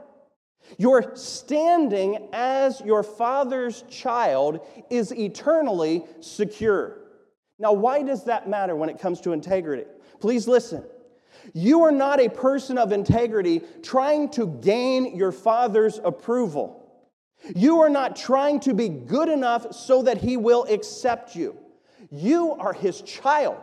Your 0.77 1.15
standing 1.15 2.29
as 2.34 2.81
your 2.81 3.03
Father's 3.03 3.84
child 3.84 4.65
is 4.89 5.12
eternally 5.13 6.05
secure. 6.20 6.98
Now, 7.58 7.74
why 7.74 8.03
does 8.03 8.25
that 8.25 8.50
matter 8.50 8.75
when 8.75 8.89
it 8.89 9.00
comes 9.00 9.22
to 9.22 9.34
integrity? 9.34 9.86
Please 10.22 10.48
listen. 10.48 10.84
You 11.54 11.84
are 11.84 11.92
not 11.92 12.22
a 12.22 12.30
person 12.30 12.78
of 12.78 12.92
integrity 12.92 13.62
trying 13.82 14.30
to 14.32 14.48
gain 14.62 15.18
your 15.18 15.32
father's 15.32 16.00
approval. 16.04 16.78
You 17.56 17.80
are 17.82 17.90
not 17.90 18.16
trying 18.16 18.60
to 18.62 18.74
be 18.74 18.88
good 18.88 19.28
enough 19.28 19.74
so 19.74 20.04
that 20.04 20.20
he 20.20 20.38
will 20.38 20.66
accept 20.66 21.36
you. 21.36 21.58
You 22.12 22.51
are 22.54 22.74
his 22.74 23.01
child 23.01 23.58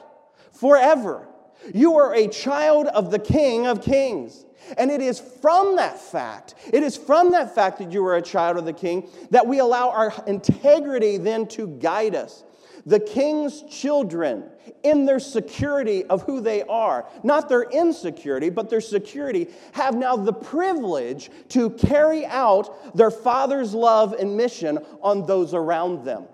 forever. 0.53 1.29
You 1.73 1.97
are 1.97 2.15
a 2.15 2.29
child 2.29 2.87
of 2.89 3.11
the 3.11 3.19
King 3.19 3.67
of 3.67 3.83
Kings. 3.83 4.45
And 4.77 4.91
it 4.91 5.01
is 5.01 5.21
from 5.21 5.77
that 5.77 5.99
fact, 5.99 6.55
it 6.73 6.83
is 6.83 6.97
from 6.97 7.31
that 7.31 7.55
fact 7.55 7.79
that 7.79 7.93
you 7.93 8.05
are 8.05 8.17
a 8.17 8.23
child 8.23 8.59
of 8.59 8.65
the 8.65 8.73
King 8.73 9.09
that 9.31 9.47
we 9.47 9.61
allow 9.61 9.91
our 9.91 10.13
integrity 10.27 11.17
then 11.17 11.47
to 11.49 11.69
guide 11.69 12.15
us 12.15 12.43
the 12.89 12.99
king's 12.99 13.63
children 13.65 14.45
in 14.83 15.05
their 15.05 15.21
security 15.21 16.05
of 16.05 16.23
who 16.23 16.41
they 16.41 16.63
are, 16.63 17.07
not 17.23 17.49
their 17.49 17.65
insecurity, 17.65 18.49
but 18.49 18.71
their 18.71 18.81
security, 18.81 19.49
have 19.73 19.95
now 19.95 20.17
the 20.17 20.33
privilege 20.33 21.31
to 21.49 21.71
carry 21.71 22.25
out 22.25 22.97
their 22.97 23.11
father's 23.11 23.75
love 23.75 24.15
and 24.15 24.37
mission 24.37 24.79
on 25.03 25.27
those 25.27 25.53
around 25.53 26.05
them. 26.05 26.25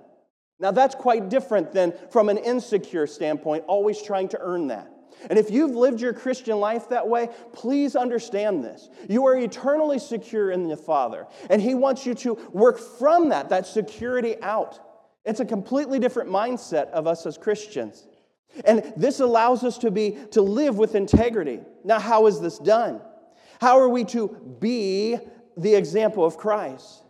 Now, 0.60 0.70
that's 0.70 0.94
quite 0.94 1.28
different 1.28 1.72
than 1.72 1.92
from 2.10 2.28
an 2.28 2.38
insecure 2.38 3.08
standpoint, 3.08 3.64
always 3.66 4.00
trying 4.00 4.28
to 4.28 4.38
earn 4.40 4.68
that. 4.68 4.90
And 5.28 5.38
if 5.38 5.50
you've 5.50 5.74
lived 5.74 6.00
your 6.00 6.12
Christian 6.12 6.58
life 6.60 6.88
that 6.90 7.08
way, 7.08 7.30
please 7.52 7.96
understand 7.96 8.62
this. 8.62 8.88
You 9.08 9.26
are 9.26 9.36
eternally 9.36 9.98
secure 9.98 10.52
in 10.52 10.68
the 10.68 10.76
Father, 10.76 11.26
and 11.50 11.60
He 11.60 11.74
wants 11.74 12.06
you 12.06 12.14
to 12.16 12.34
work 12.52 12.78
from 12.78 13.30
that, 13.30 13.48
that 13.48 13.66
security 13.66 14.40
out. 14.40 14.78
It's 15.24 15.40
a 15.40 15.44
completely 15.44 15.98
different 15.98 16.30
mindset 16.30 16.90
of 16.90 17.06
us 17.06 17.24
as 17.26 17.38
Christians. 17.38 18.06
And 18.64 18.92
this 18.96 19.20
allows 19.20 19.64
us 19.64 19.78
to 19.78 19.90
be 19.90 20.18
to 20.32 20.42
live 20.42 20.76
with 20.78 20.94
integrity. 20.94 21.60
Now, 21.82 21.98
how 21.98 22.26
is 22.26 22.40
this 22.40 22.58
done? 22.58 23.00
How 23.60 23.78
are 23.78 23.88
we 23.88 24.04
to 24.06 24.28
be 24.60 25.18
the 25.56 25.74
example 25.74 26.24
of 26.24 26.36
Christ? 26.36 27.02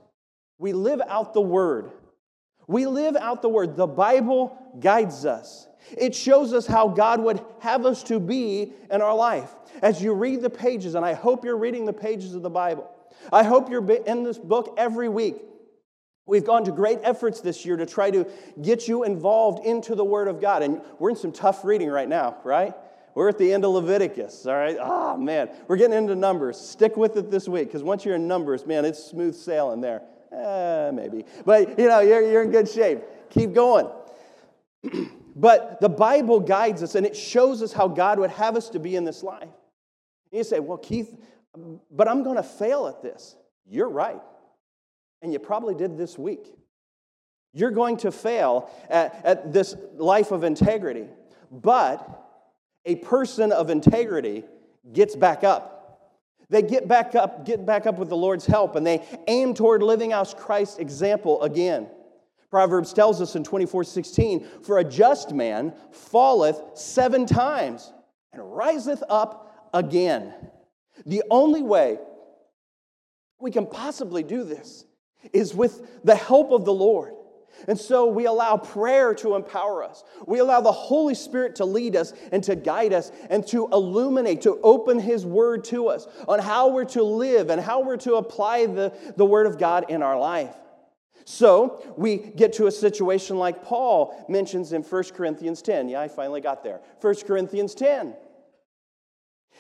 We 0.58 0.72
live 0.72 1.02
out 1.06 1.34
the 1.34 1.40
word. 1.40 1.90
We 2.66 2.86
live 2.86 3.16
out 3.16 3.42
the 3.42 3.48
word. 3.48 3.76
The 3.76 3.86
Bible 3.86 4.56
guides 4.80 5.26
us. 5.26 5.66
It 5.96 6.14
shows 6.14 6.54
us 6.54 6.66
how 6.66 6.88
God 6.88 7.20
would 7.20 7.44
have 7.60 7.84
us 7.84 8.02
to 8.04 8.18
be 8.18 8.72
in 8.90 9.02
our 9.02 9.14
life. 9.14 9.54
As 9.82 10.00
you 10.00 10.14
read 10.14 10.40
the 10.40 10.48
pages, 10.48 10.94
and 10.94 11.04
I 11.04 11.12
hope 11.12 11.44
you're 11.44 11.58
reading 11.58 11.84
the 11.84 11.92
pages 11.92 12.34
of 12.34 12.42
the 12.42 12.50
Bible, 12.50 12.90
I 13.32 13.42
hope 13.42 13.68
you're 13.68 13.86
in 13.90 14.22
this 14.22 14.38
book 14.38 14.74
every 14.78 15.08
week. 15.08 15.36
We've 16.26 16.44
gone 16.44 16.64
to 16.64 16.72
great 16.72 17.00
efforts 17.02 17.40
this 17.40 17.66
year 17.66 17.76
to 17.76 17.84
try 17.84 18.10
to 18.10 18.26
get 18.62 18.88
you 18.88 19.04
involved 19.04 19.66
into 19.66 19.94
the 19.94 20.04
Word 20.04 20.28
of 20.28 20.40
God. 20.40 20.62
And 20.62 20.80
we're 20.98 21.10
in 21.10 21.16
some 21.16 21.32
tough 21.32 21.64
reading 21.64 21.88
right 21.88 22.08
now, 22.08 22.38
right? 22.44 22.72
We're 23.14 23.28
at 23.28 23.38
the 23.38 23.52
end 23.52 23.64
of 23.64 23.72
Leviticus, 23.72 24.46
all 24.46 24.54
right? 24.54 24.76
Oh, 24.80 25.16
man. 25.18 25.50
We're 25.68 25.76
getting 25.76 25.96
into 25.96 26.14
Numbers. 26.14 26.58
Stick 26.58 26.96
with 26.96 27.16
it 27.16 27.30
this 27.30 27.46
week, 27.46 27.68
because 27.68 27.82
once 27.82 28.04
you're 28.04 28.14
in 28.14 28.26
Numbers, 28.26 28.66
man, 28.66 28.84
it's 28.86 29.04
smooth 29.04 29.34
sailing 29.34 29.82
there. 29.82 30.02
Eh, 30.32 30.90
maybe. 30.92 31.24
But, 31.44 31.78
you 31.78 31.88
know, 31.88 32.00
you're, 32.00 32.22
you're 32.22 32.42
in 32.42 32.50
good 32.50 32.68
shape. 32.68 33.00
Keep 33.30 33.52
going. 33.52 33.88
but 35.36 35.80
the 35.80 35.90
Bible 35.90 36.40
guides 36.40 36.82
us, 36.82 36.94
and 36.94 37.06
it 37.06 37.14
shows 37.16 37.62
us 37.62 37.72
how 37.72 37.86
God 37.86 38.18
would 38.18 38.30
have 38.30 38.56
us 38.56 38.70
to 38.70 38.78
be 38.78 38.96
in 38.96 39.04
this 39.04 39.22
life. 39.22 39.42
And 39.42 40.38
you 40.38 40.42
say, 40.42 40.58
well, 40.58 40.78
Keith, 40.78 41.14
but 41.90 42.08
I'm 42.08 42.22
going 42.24 42.36
to 42.36 42.42
fail 42.42 42.88
at 42.88 43.02
this. 43.02 43.36
You're 43.66 43.90
right 43.90 44.20
and 45.22 45.32
you 45.32 45.38
probably 45.38 45.74
did 45.74 45.96
this 45.96 46.18
week. 46.18 46.46
You're 47.52 47.70
going 47.70 47.98
to 47.98 48.10
fail 48.10 48.70
at, 48.90 49.24
at 49.24 49.52
this 49.52 49.76
life 49.96 50.32
of 50.32 50.42
integrity, 50.44 51.06
but 51.50 52.24
a 52.84 52.96
person 52.96 53.52
of 53.52 53.70
integrity 53.70 54.44
gets 54.92 55.16
back 55.16 55.44
up. 55.44 55.74
They 56.50 56.62
get 56.62 56.86
back 56.88 57.14
up, 57.14 57.46
get 57.46 57.64
back 57.64 57.86
up 57.86 57.98
with 57.98 58.08
the 58.08 58.16
Lord's 58.16 58.44
help, 58.44 58.76
and 58.76 58.86
they 58.86 59.02
aim 59.28 59.54
toward 59.54 59.82
living 59.82 60.12
out 60.12 60.36
Christ's 60.36 60.78
example 60.78 61.42
again. 61.42 61.88
Proverbs 62.50 62.92
tells 62.92 63.20
us 63.20 63.34
in 63.34 63.42
24 63.42 63.84
16, 63.84 64.46
for 64.62 64.78
a 64.78 64.84
just 64.84 65.32
man 65.32 65.74
falleth 65.90 66.60
seven 66.74 67.26
times 67.26 67.92
and 68.32 68.42
riseth 68.42 69.02
up 69.08 69.68
again. 69.72 70.34
The 71.06 71.22
only 71.30 71.62
way 71.62 71.98
we 73.40 73.50
can 73.50 73.66
possibly 73.66 74.22
do 74.22 74.44
this 74.44 74.84
is 75.32 75.54
with 75.54 76.04
the 76.04 76.14
help 76.14 76.52
of 76.52 76.64
the 76.64 76.72
Lord. 76.72 77.14
And 77.68 77.78
so 77.78 78.06
we 78.06 78.26
allow 78.26 78.56
prayer 78.56 79.14
to 79.14 79.36
empower 79.36 79.84
us. 79.84 80.04
We 80.26 80.38
allow 80.38 80.60
the 80.60 80.72
Holy 80.72 81.14
Spirit 81.14 81.56
to 81.56 81.64
lead 81.64 81.96
us 81.96 82.12
and 82.32 82.42
to 82.44 82.56
guide 82.56 82.92
us 82.92 83.10
and 83.30 83.46
to 83.48 83.68
illuminate, 83.72 84.42
to 84.42 84.60
open 84.62 84.98
His 84.98 85.24
Word 85.24 85.64
to 85.66 85.88
us 85.88 86.06
on 86.28 86.40
how 86.40 86.68
we're 86.68 86.84
to 86.86 87.02
live 87.02 87.50
and 87.50 87.60
how 87.60 87.80
we're 87.80 87.96
to 87.98 88.14
apply 88.14 88.66
the, 88.66 88.92
the 89.16 89.24
Word 89.24 89.46
of 89.46 89.58
God 89.58 89.86
in 89.88 90.02
our 90.02 90.18
life. 90.18 90.54
So 91.24 91.94
we 91.96 92.18
get 92.18 92.54
to 92.54 92.66
a 92.66 92.70
situation 92.70 93.38
like 93.38 93.64
Paul 93.64 94.26
mentions 94.28 94.72
in 94.72 94.82
1 94.82 95.04
Corinthians 95.14 95.62
10. 95.62 95.88
Yeah, 95.88 96.00
I 96.00 96.08
finally 96.08 96.42
got 96.42 96.62
there. 96.62 96.80
1 97.00 97.14
Corinthians 97.26 97.74
10. 97.74 98.14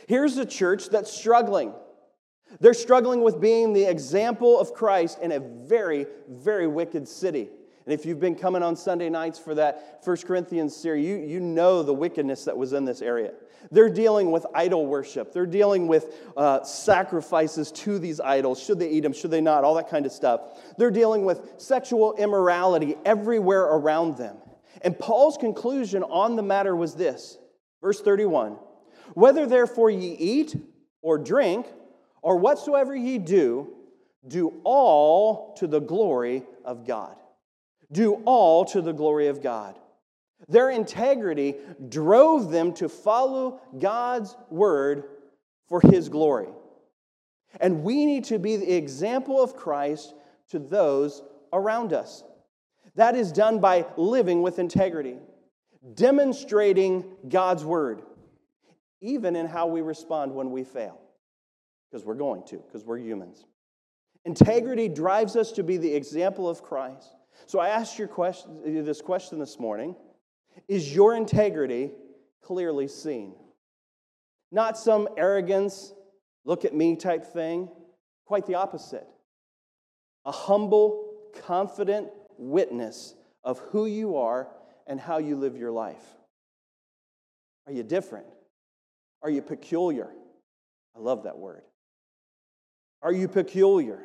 Here's 0.06 0.36
a 0.36 0.44
church 0.44 0.90
that's 0.90 1.10
struggling. 1.10 1.72
They're 2.60 2.74
struggling 2.74 3.22
with 3.22 3.40
being 3.40 3.72
the 3.72 3.84
example 3.84 4.58
of 4.58 4.72
Christ 4.74 5.18
in 5.20 5.32
a 5.32 5.40
very, 5.40 6.06
very 6.28 6.66
wicked 6.66 7.08
city. 7.08 7.48
And 7.86 7.92
if 7.92 8.06
you've 8.06 8.20
been 8.20 8.34
coming 8.34 8.62
on 8.62 8.76
Sunday 8.76 9.10
nights 9.10 9.38
for 9.38 9.54
that 9.56 10.00
1 10.02 10.16
Corinthians 10.18 10.74
series, 10.74 11.06
you, 11.06 11.16
you 11.16 11.40
know 11.40 11.82
the 11.82 11.92
wickedness 11.92 12.44
that 12.44 12.56
was 12.56 12.72
in 12.72 12.84
this 12.84 13.02
area. 13.02 13.32
They're 13.70 13.90
dealing 13.90 14.30
with 14.30 14.46
idol 14.54 14.86
worship. 14.86 15.32
They're 15.32 15.46
dealing 15.46 15.86
with 15.86 16.14
uh, 16.36 16.62
sacrifices 16.64 17.72
to 17.72 17.98
these 17.98 18.20
idols. 18.20 18.62
Should 18.62 18.78
they 18.78 18.88
eat 18.90 19.00
them? 19.00 19.12
Should 19.12 19.30
they 19.30 19.40
not? 19.40 19.64
All 19.64 19.74
that 19.74 19.88
kind 19.88 20.06
of 20.06 20.12
stuff. 20.12 20.40
They're 20.78 20.90
dealing 20.90 21.24
with 21.24 21.54
sexual 21.58 22.14
immorality 22.14 22.96
everywhere 23.04 23.62
around 23.62 24.16
them. 24.16 24.36
And 24.82 24.98
Paul's 24.98 25.36
conclusion 25.36 26.02
on 26.02 26.36
the 26.36 26.42
matter 26.42 26.74
was 26.74 26.94
this 26.94 27.38
verse 27.80 28.00
31 28.00 28.58
Whether 29.14 29.46
therefore 29.46 29.90
ye 29.90 30.12
eat 30.12 30.56
or 31.02 31.18
drink, 31.18 31.66
or 32.24 32.38
whatsoever 32.38 32.96
ye 32.96 33.18
do, 33.18 33.68
do 34.26 34.54
all 34.64 35.54
to 35.58 35.66
the 35.66 35.78
glory 35.78 36.42
of 36.64 36.86
God. 36.86 37.14
Do 37.92 38.14
all 38.24 38.64
to 38.64 38.80
the 38.80 38.94
glory 38.94 39.28
of 39.28 39.42
God. 39.42 39.78
Their 40.48 40.70
integrity 40.70 41.56
drove 41.90 42.50
them 42.50 42.72
to 42.74 42.88
follow 42.88 43.60
God's 43.78 44.34
word 44.48 45.04
for 45.68 45.82
his 45.82 46.08
glory. 46.08 46.48
And 47.60 47.84
we 47.84 48.06
need 48.06 48.24
to 48.24 48.38
be 48.38 48.56
the 48.56 48.74
example 48.74 49.42
of 49.42 49.54
Christ 49.54 50.14
to 50.48 50.58
those 50.58 51.22
around 51.52 51.92
us. 51.92 52.24
That 52.94 53.14
is 53.14 53.32
done 53.32 53.58
by 53.58 53.84
living 53.98 54.40
with 54.40 54.58
integrity, 54.58 55.18
demonstrating 55.92 57.04
God's 57.28 57.66
word, 57.66 58.00
even 59.02 59.36
in 59.36 59.44
how 59.44 59.66
we 59.66 59.82
respond 59.82 60.34
when 60.34 60.50
we 60.50 60.64
fail 60.64 61.03
because 61.94 62.04
we're 62.04 62.14
going 62.14 62.42
to, 62.42 62.56
because 62.56 62.84
we're 62.84 62.98
humans. 62.98 63.44
Integrity 64.24 64.88
drives 64.88 65.36
us 65.36 65.52
to 65.52 65.62
be 65.62 65.76
the 65.76 65.94
example 65.94 66.48
of 66.48 66.60
Christ. 66.60 67.14
So 67.46 67.60
I 67.60 67.68
asked 67.68 68.00
your 68.00 68.08
question, 68.08 68.84
this 68.84 69.00
question 69.00 69.38
this 69.38 69.60
morning 69.60 69.94
Is 70.66 70.92
your 70.92 71.14
integrity 71.14 71.92
clearly 72.42 72.88
seen? 72.88 73.34
not 74.50 74.76
some 74.76 75.08
arrogance, 75.16 75.92
look 76.44 76.64
at 76.64 76.74
me 76.74 76.96
type 76.96 77.24
thing. 77.24 77.68
Quite 78.24 78.46
the 78.46 78.54
opposite. 78.54 79.06
A 80.24 80.32
humble, 80.32 81.12
confident 81.46 82.08
witness 82.38 83.14
of 83.44 83.58
who 83.70 83.86
you 83.86 84.16
are 84.16 84.48
and 84.88 84.98
how 84.98 85.18
you 85.18 85.36
live 85.36 85.56
your 85.56 85.72
life. 85.72 86.04
Are 87.68 87.72
you 87.72 87.84
different? 87.84 88.26
Are 89.22 89.30
you 89.30 89.42
peculiar? 89.42 90.08
I 90.96 91.00
love 91.00 91.24
that 91.24 91.38
word. 91.38 91.62
Are 93.04 93.12
you 93.12 93.28
peculiar? 93.28 94.00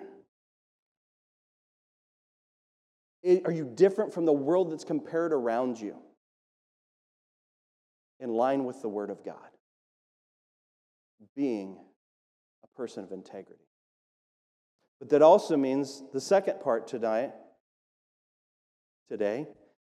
Are 3.45 3.51
you 3.51 3.63
different 3.63 4.13
from 4.13 4.25
the 4.25 4.33
world 4.33 4.71
that's 4.71 4.83
compared 4.83 5.31
around 5.31 5.79
you? 5.79 5.95
In 8.19 8.29
line 8.29 8.65
with 8.65 8.81
the 8.81 8.89
Word 8.89 9.09
of 9.09 9.23
God. 9.23 9.37
Being 11.33 11.77
a 12.63 12.77
person 12.77 13.05
of 13.05 13.13
integrity. 13.13 13.63
But 14.99 15.09
that 15.09 15.21
also 15.21 15.55
means 15.55 16.03
the 16.11 16.19
second 16.19 16.59
part 16.59 16.85
tonight, 16.85 17.31
today, 19.07 19.47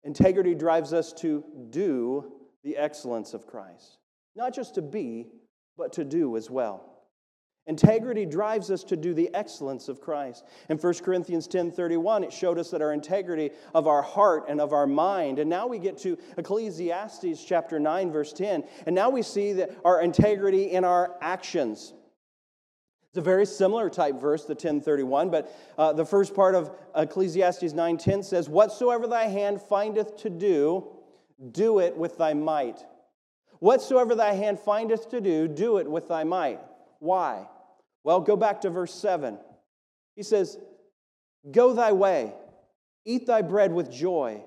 integrity 0.04 0.54
drives 0.54 0.92
us 0.92 1.12
to 1.14 1.42
do 1.70 2.32
the 2.62 2.76
excellence 2.76 3.34
of 3.34 3.48
Christ. 3.48 3.98
Not 4.36 4.54
just 4.54 4.76
to 4.76 4.82
be, 4.82 5.26
but 5.76 5.92
to 5.94 6.04
do 6.04 6.36
as 6.36 6.48
well. 6.48 6.91
Integrity 7.66 8.26
drives 8.26 8.72
us 8.72 8.82
to 8.84 8.96
do 8.96 9.14
the 9.14 9.32
excellence 9.34 9.88
of 9.88 10.00
Christ. 10.00 10.44
In 10.68 10.78
1 10.78 10.94
Corinthians 11.04 11.46
10:31, 11.46 12.24
it 12.24 12.32
showed 12.32 12.58
us 12.58 12.70
that 12.70 12.82
our 12.82 12.92
integrity 12.92 13.52
of 13.72 13.86
our 13.86 14.02
heart 14.02 14.46
and 14.48 14.60
of 14.60 14.72
our 14.72 14.86
mind. 14.86 15.38
And 15.38 15.48
now 15.48 15.68
we 15.68 15.78
get 15.78 15.96
to 15.98 16.18
Ecclesiastes 16.36 17.44
chapter 17.44 17.78
9 17.78 18.10
verse 18.10 18.32
10, 18.32 18.64
and 18.86 18.94
now 18.96 19.10
we 19.10 19.22
see 19.22 19.52
that 19.52 19.70
our 19.84 20.00
integrity 20.00 20.72
in 20.72 20.84
our 20.84 21.16
actions. 21.20 21.94
It's 23.10 23.18
a 23.18 23.20
very 23.20 23.46
similar 23.46 23.90
type 23.90 24.20
verse, 24.20 24.44
the 24.44 24.54
1031, 24.54 25.30
but 25.30 25.54
uh, 25.78 25.92
the 25.92 26.04
first 26.04 26.34
part 26.34 26.56
of 26.56 26.74
Ecclesiastes 26.96 27.74
9:10 27.74 28.24
says, 28.24 28.48
"Whatsoever 28.48 29.06
thy 29.06 29.26
hand 29.26 29.62
findeth 29.62 30.16
to 30.16 30.30
do, 30.30 30.88
do 31.52 31.78
it 31.78 31.96
with 31.96 32.18
thy 32.18 32.34
might." 32.34 32.84
Whatsoever 33.60 34.16
thy 34.16 34.32
hand 34.32 34.58
findeth 34.58 35.10
to 35.10 35.20
do, 35.20 35.46
do 35.46 35.76
it 35.76 35.88
with 35.88 36.08
thy 36.08 36.24
might. 36.24 36.58
Why? 36.98 37.48
Well, 38.04 38.20
go 38.20 38.36
back 38.36 38.60
to 38.62 38.70
verse 38.70 38.94
7. 38.94 39.38
He 40.16 40.22
says, 40.22 40.58
Go 41.50 41.72
thy 41.72 41.92
way, 41.92 42.32
eat 43.04 43.26
thy 43.26 43.42
bread 43.42 43.72
with 43.72 43.90
joy, 43.90 44.42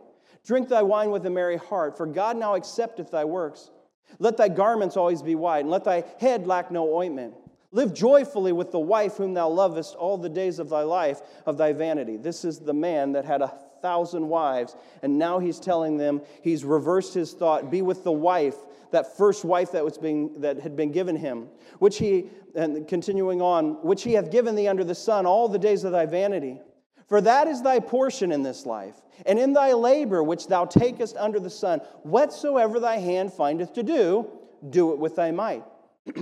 drink 0.45 0.69
thy 0.69 0.83
wine 0.83 1.11
with 1.11 1.25
a 1.25 1.29
merry 1.29 1.57
heart, 1.57 1.97
for 1.97 2.05
God 2.05 2.37
now 2.37 2.55
accepteth 2.55 3.11
thy 3.11 3.25
works. 3.25 3.71
Let 4.19 4.37
thy 4.37 4.49
garments 4.49 4.95
always 4.95 5.21
be 5.21 5.35
white, 5.35 5.61
and 5.61 5.69
let 5.69 5.83
thy 5.83 6.03
head 6.19 6.47
lack 6.47 6.71
no 6.71 6.93
ointment. 6.93 7.35
Live 7.71 7.93
joyfully 7.93 8.53
with 8.53 8.71
the 8.71 8.79
wife 8.79 9.17
whom 9.17 9.33
thou 9.33 9.49
lovest 9.49 9.95
all 9.95 10.17
the 10.17 10.29
days 10.29 10.59
of 10.59 10.69
thy 10.69 10.83
life 10.83 11.21
of 11.45 11.57
thy 11.57 11.73
vanity. 11.73 12.15
This 12.15 12.45
is 12.45 12.59
the 12.59 12.73
man 12.73 13.11
that 13.13 13.25
had 13.25 13.41
a 13.41 13.53
thousand 13.85 14.27
wives, 14.27 14.75
and 15.03 15.19
now 15.19 15.37
he's 15.37 15.59
telling 15.59 15.95
them 15.95 16.19
he's 16.41 16.65
reversed 16.65 17.13
his 17.13 17.33
thought 17.33 17.69
be 17.69 17.83
with 17.83 18.03
the 18.03 18.11
wife, 18.11 18.55
that 18.89 19.15
first 19.15 19.45
wife 19.45 19.73
that, 19.73 19.85
was 19.85 19.99
being, 19.99 20.41
that 20.41 20.59
had 20.59 20.75
been 20.75 20.91
given 20.91 21.15
him, 21.15 21.47
which 21.77 21.99
he, 21.99 22.25
and 22.55 22.87
continuing 22.87 23.43
on, 23.43 23.73
which 23.83 24.01
he 24.01 24.13
hath 24.13 24.31
given 24.31 24.55
thee 24.55 24.67
under 24.67 24.83
the 24.83 24.95
sun 24.95 25.27
all 25.27 25.47
the 25.47 25.59
days 25.59 25.83
of 25.83 25.91
thy 25.91 26.07
vanity. 26.07 26.59
For 27.07 27.21
that 27.21 27.47
is 27.47 27.61
thy 27.61 27.79
portion 27.79 28.31
in 28.31 28.41
this 28.41 28.65
life, 28.65 28.95
and 29.27 29.37
in 29.37 29.53
thy 29.53 29.73
labor 29.73 30.23
which 30.23 30.47
thou 30.47 30.65
takest 30.65 31.15
under 31.17 31.39
the 31.39 31.51
sun, 31.51 31.79
whatsoever 32.01 32.79
thy 32.79 32.97
hand 32.97 33.33
findeth 33.33 33.71
to 33.73 33.83
do, 33.83 34.27
do 34.67 34.93
it 34.93 34.97
with 34.97 35.15
thy 35.15 35.29
might. 35.29 35.63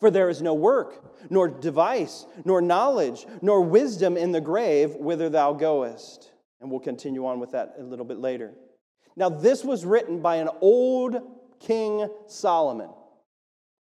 For 0.00 0.10
there 0.10 0.28
is 0.28 0.42
no 0.42 0.54
work, 0.54 1.04
nor 1.30 1.46
device, 1.46 2.26
nor 2.44 2.60
knowledge, 2.60 3.26
nor 3.42 3.60
wisdom 3.60 4.16
in 4.16 4.32
the 4.32 4.40
grave 4.40 4.96
whither 4.96 5.28
thou 5.28 5.52
goest. 5.52 6.32
And 6.60 6.70
we'll 6.70 6.80
continue 6.80 7.26
on 7.26 7.40
with 7.40 7.52
that 7.52 7.74
a 7.78 7.82
little 7.82 8.04
bit 8.04 8.18
later. 8.18 8.52
Now, 9.16 9.28
this 9.28 9.64
was 9.64 9.84
written 9.84 10.20
by 10.20 10.36
an 10.36 10.48
old 10.60 11.20
King 11.60 12.08
Solomon. 12.26 12.90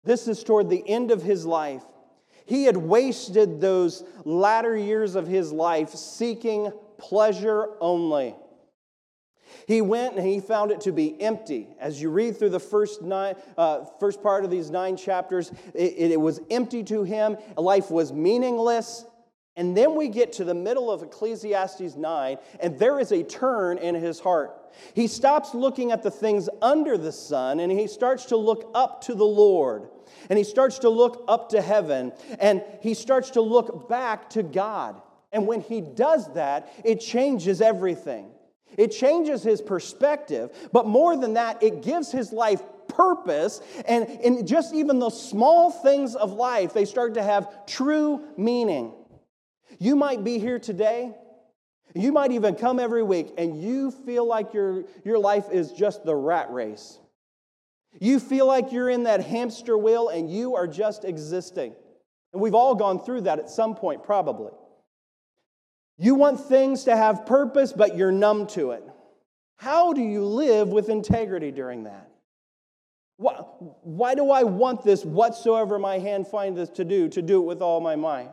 This 0.03 0.27
is 0.27 0.43
toward 0.43 0.69
the 0.69 0.87
end 0.87 1.11
of 1.11 1.23
his 1.23 1.45
life. 1.45 1.83
He 2.45 2.65
had 2.65 2.75
wasted 2.75 3.61
those 3.61 4.03
latter 4.25 4.75
years 4.75 5.15
of 5.15 5.27
his 5.27 5.51
life 5.51 5.89
seeking 5.91 6.71
pleasure 6.97 7.69
only. 7.79 8.35
He 9.67 9.81
went 9.81 10.15
and 10.15 10.25
he 10.25 10.39
found 10.39 10.71
it 10.71 10.81
to 10.81 10.91
be 10.91 11.19
empty. 11.21 11.69
As 11.79 12.01
you 12.01 12.09
read 12.09 12.37
through 12.37 12.49
the 12.49 12.59
first, 12.59 13.01
nine, 13.01 13.35
uh, 13.57 13.85
first 13.99 14.21
part 14.21 14.43
of 14.43 14.51
these 14.51 14.69
nine 14.69 14.97
chapters, 14.97 15.51
it, 15.73 16.11
it 16.11 16.19
was 16.19 16.41
empty 16.49 16.83
to 16.83 17.03
him. 17.03 17.37
Life 17.55 17.89
was 17.89 18.11
meaningless. 18.11 19.05
And 19.55 19.77
then 19.77 19.95
we 19.95 20.07
get 20.07 20.33
to 20.33 20.43
the 20.43 20.53
middle 20.53 20.91
of 20.91 21.03
Ecclesiastes 21.03 21.95
9, 21.95 22.37
and 22.59 22.79
there 22.79 22.99
is 22.99 23.11
a 23.11 23.23
turn 23.23 23.77
in 23.77 23.93
his 23.93 24.19
heart. 24.19 24.51
He 24.93 25.07
stops 25.07 25.53
looking 25.53 25.91
at 25.91 26.01
the 26.01 26.11
things 26.11 26.49
under 26.61 26.97
the 26.97 27.11
sun 27.11 27.59
and 27.59 27.71
he 27.71 27.87
starts 27.87 28.25
to 28.25 28.37
look 28.37 28.71
up 28.73 29.01
to 29.01 29.13
the 29.13 29.25
Lord. 29.25 29.87
And 30.29 30.37
he 30.37 30.43
starts 30.43 30.79
to 30.79 30.89
look 30.89 31.23
up 31.27 31.49
to 31.49 31.61
heaven 31.61 32.11
and 32.39 32.63
he 32.81 32.93
starts 32.93 33.31
to 33.31 33.41
look 33.41 33.87
back 33.89 34.29
to 34.31 34.43
God. 34.43 35.01
And 35.31 35.47
when 35.47 35.61
he 35.61 35.81
does 35.81 36.31
that, 36.33 36.71
it 36.83 36.99
changes 36.99 37.61
everything. 37.61 38.31
It 38.77 38.89
changes 38.89 39.43
his 39.43 39.61
perspective, 39.61 40.51
but 40.71 40.87
more 40.87 41.15
than 41.15 41.35
that, 41.35 41.61
it 41.61 41.83
gives 41.83 42.11
his 42.11 42.33
life 42.33 42.61
purpose. 42.87 43.61
And 43.87 44.09
in 44.09 44.47
just 44.47 44.73
even 44.73 44.99
the 44.99 45.09
small 45.09 45.69
things 45.69 46.15
of 46.15 46.33
life, 46.33 46.73
they 46.73 46.85
start 46.85 47.13
to 47.15 47.23
have 47.23 47.67
true 47.67 48.23
meaning. 48.37 48.93
You 49.79 49.95
might 49.95 50.23
be 50.23 50.39
here 50.39 50.59
today. 50.59 51.13
You 51.95 52.11
might 52.11 52.31
even 52.31 52.55
come 52.55 52.79
every 52.79 53.03
week 53.03 53.33
and 53.37 53.61
you 53.61 53.91
feel 53.91 54.27
like 54.27 54.53
your, 54.53 54.85
your 55.03 55.19
life 55.19 55.45
is 55.51 55.71
just 55.71 56.03
the 56.03 56.15
rat 56.15 56.51
race. 56.51 56.97
You 57.99 58.19
feel 58.19 58.47
like 58.47 58.71
you're 58.71 58.89
in 58.89 59.03
that 59.03 59.23
hamster 59.23 59.77
wheel 59.77 60.09
and 60.09 60.29
you 60.31 60.55
are 60.55 60.67
just 60.67 61.05
existing. 61.05 61.75
And 62.33 62.41
we've 62.41 62.55
all 62.55 62.73
gone 62.73 63.03
through 63.03 63.21
that 63.21 63.37
at 63.37 63.49
some 63.49 63.75
point, 63.75 64.03
probably. 64.03 64.51
You 65.99 66.15
want 66.15 66.39
things 66.39 66.85
to 66.85 66.95
have 66.95 67.27
purpose, 67.27 67.71
but 67.71 67.95
you're 67.95 68.11
numb 68.11 68.47
to 68.47 68.71
it. 68.71 68.83
How 69.57 69.93
do 69.93 70.01
you 70.01 70.25
live 70.25 70.69
with 70.69 70.89
integrity 70.89 71.51
during 71.51 71.83
that? 71.83 72.09
Why, 73.17 73.33
why 73.83 74.15
do 74.15 74.31
I 74.31 74.43
want 74.43 74.83
this 74.83 75.05
whatsoever 75.05 75.77
my 75.77 75.99
hand 75.99 76.27
findeth 76.27 76.73
to 76.75 76.83
do, 76.83 77.07
to 77.09 77.21
do 77.21 77.41
it 77.41 77.45
with 77.45 77.61
all 77.61 77.79
my 77.79 77.95
might? 77.95 78.31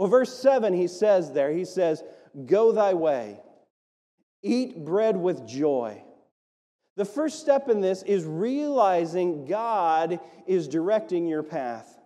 Well, 0.00 0.08
verse 0.08 0.32
7, 0.32 0.72
he 0.72 0.86
says 0.86 1.30
there, 1.30 1.52
he 1.52 1.66
says, 1.66 2.02
Go 2.46 2.72
thy 2.72 2.94
way, 2.94 3.38
eat 4.42 4.82
bread 4.82 5.14
with 5.14 5.46
joy. 5.46 6.02
The 6.96 7.04
first 7.04 7.38
step 7.38 7.68
in 7.68 7.82
this 7.82 8.02
is 8.04 8.24
realizing 8.24 9.44
God 9.44 10.18
is 10.46 10.68
directing 10.68 11.26
your 11.26 11.42
path. 11.42 11.98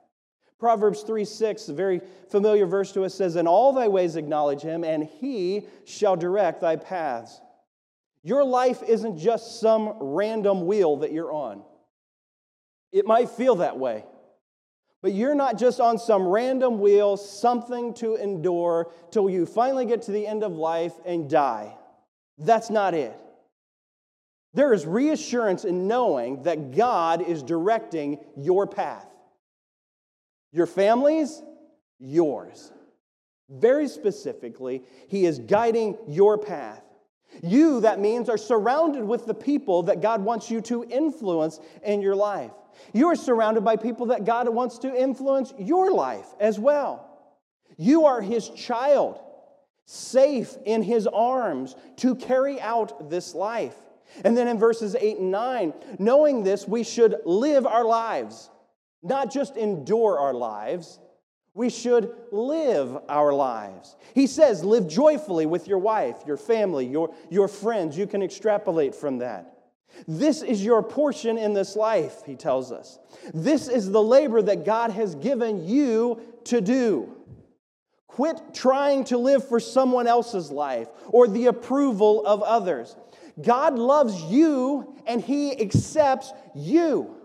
Proverbs 0.58 1.02
3 1.02 1.24
6, 1.24 1.68
a 1.68 1.72
very 1.72 2.00
familiar 2.30 2.66
verse 2.66 2.90
to 2.94 3.04
us, 3.04 3.14
says, 3.14 3.36
In 3.36 3.46
all 3.46 3.72
thy 3.72 3.86
ways 3.86 4.16
acknowledge 4.16 4.62
him, 4.62 4.82
and 4.82 5.04
he 5.04 5.62
shall 5.84 6.16
direct 6.16 6.62
thy 6.62 6.74
paths. 6.74 7.40
Your 8.24 8.42
life 8.42 8.82
isn't 8.82 9.18
just 9.18 9.60
some 9.60 9.94
random 10.00 10.66
wheel 10.66 10.96
that 10.96 11.12
you're 11.12 11.32
on. 11.32 11.62
It 12.90 13.06
might 13.06 13.30
feel 13.30 13.54
that 13.56 13.78
way. 13.78 14.04
But 15.04 15.12
you're 15.12 15.34
not 15.34 15.58
just 15.58 15.80
on 15.80 15.98
some 15.98 16.26
random 16.26 16.78
wheel, 16.78 17.18
something 17.18 17.92
to 17.96 18.14
endure 18.14 18.90
till 19.10 19.28
you 19.28 19.44
finally 19.44 19.84
get 19.84 20.00
to 20.04 20.12
the 20.12 20.26
end 20.26 20.42
of 20.42 20.56
life 20.56 20.94
and 21.04 21.28
die. 21.28 21.76
That's 22.38 22.70
not 22.70 22.94
it. 22.94 23.14
There 24.54 24.72
is 24.72 24.86
reassurance 24.86 25.66
in 25.66 25.86
knowing 25.86 26.44
that 26.44 26.74
God 26.74 27.20
is 27.20 27.42
directing 27.42 28.18
your 28.34 28.66
path. 28.66 29.06
Your 30.52 30.66
family's, 30.66 31.42
yours. 31.98 32.72
Very 33.50 33.88
specifically, 33.88 34.84
He 35.08 35.26
is 35.26 35.38
guiding 35.38 35.98
your 36.08 36.38
path. 36.38 36.82
You, 37.42 37.82
that 37.82 38.00
means, 38.00 38.30
are 38.30 38.38
surrounded 38.38 39.04
with 39.04 39.26
the 39.26 39.34
people 39.34 39.82
that 39.82 40.00
God 40.00 40.24
wants 40.24 40.50
you 40.50 40.62
to 40.62 40.82
influence 40.84 41.60
in 41.82 42.00
your 42.00 42.16
life. 42.16 42.52
You 42.92 43.08
are 43.08 43.16
surrounded 43.16 43.64
by 43.64 43.76
people 43.76 44.06
that 44.06 44.24
God 44.24 44.48
wants 44.48 44.78
to 44.78 44.94
influence 44.94 45.52
your 45.58 45.92
life 45.92 46.26
as 46.40 46.58
well. 46.58 47.08
You 47.76 48.06
are 48.06 48.20
His 48.20 48.48
child, 48.50 49.20
safe 49.84 50.56
in 50.64 50.82
His 50.82 51.06
arms 51.06 51.76
to 51.96 52.14
carry 52.14 52.60
out 52.60 53.10
this 53.10 53.34
life. 53.34 53.76
And 54.24 54.36
then 54.36 54.48
in 54.48 54.58
verses 54.58 54.94
8 54.98 55.18
and 55.18 55.30
9, 55.30 55.74
knowing 55.98 56.44
this, 56.44 56.68
we 56.68 56.84
should 56.84 57.16
live 57.24 57.66
our 57.66 57.84
lives 57.84 58.50
not 59.04 59.30
just 59.30 59.56
endure 59.56 60.18
our 60.18 60.34
lives, 60.34 60.98
we 61.52 61.70
should 61.70 62.12
live 62.32 62.98
our 63.08 63.32
lives. 63.32 63.94
He 64.14 64.26
says, 64.26 64.64
live 64.64 64.88
joyfully 64.88 65.46
with 65.46 65.68
your 65.68 65.78
wife, 65.78 66.16
your 66.26 66.38
family, 66.38 66.86
your, 66.86 67.14
your 67.30 67.46
friends. 67.46 67.96
You 67.96 68.08
can 68.08 68.22
extrapolate 68.22 68.94
from 68.94 69.18
that. 69.18 69.53
This 70.06 70.42
is 70.42 70.64
your 70.64 70.82
portion 70.82 71.38
in 71.38 71.54
this 71.54 71.76
life, 71.76 72.22
he 72.26 72.36
tells 72.36 72.72
us. 72.72 72.98
This 73.32 73.68
is 73.68 73.90
the 73.90 74.02
labor 74.02 74.42
that 74.42 74.64
God 74.64 74.90
has 74.90 75.14
given 75.14 75.66
you 75.66 76.20
to 76.44 76.60
do. 76.60 77.14
Quit 78.06 78.54
trying 78.54 79.04
to 79.04 79.18
live 79.18 79.48
for 79.48 79.58
someone 79.58 80.06
else's 80.06 80.50
life 80.50 80.88
or 81.08 81.26
the 81.26 81.46
approval 81.46 82.24
of 82.26 82.42
others. 82.42 82.96
God 83.42 83.76
loves 83.76 84.22
you 84.24 84.94
and 85.06 85.20
he 85.20 85.60
accepts 85.60 86.32
you. 86.54 87.16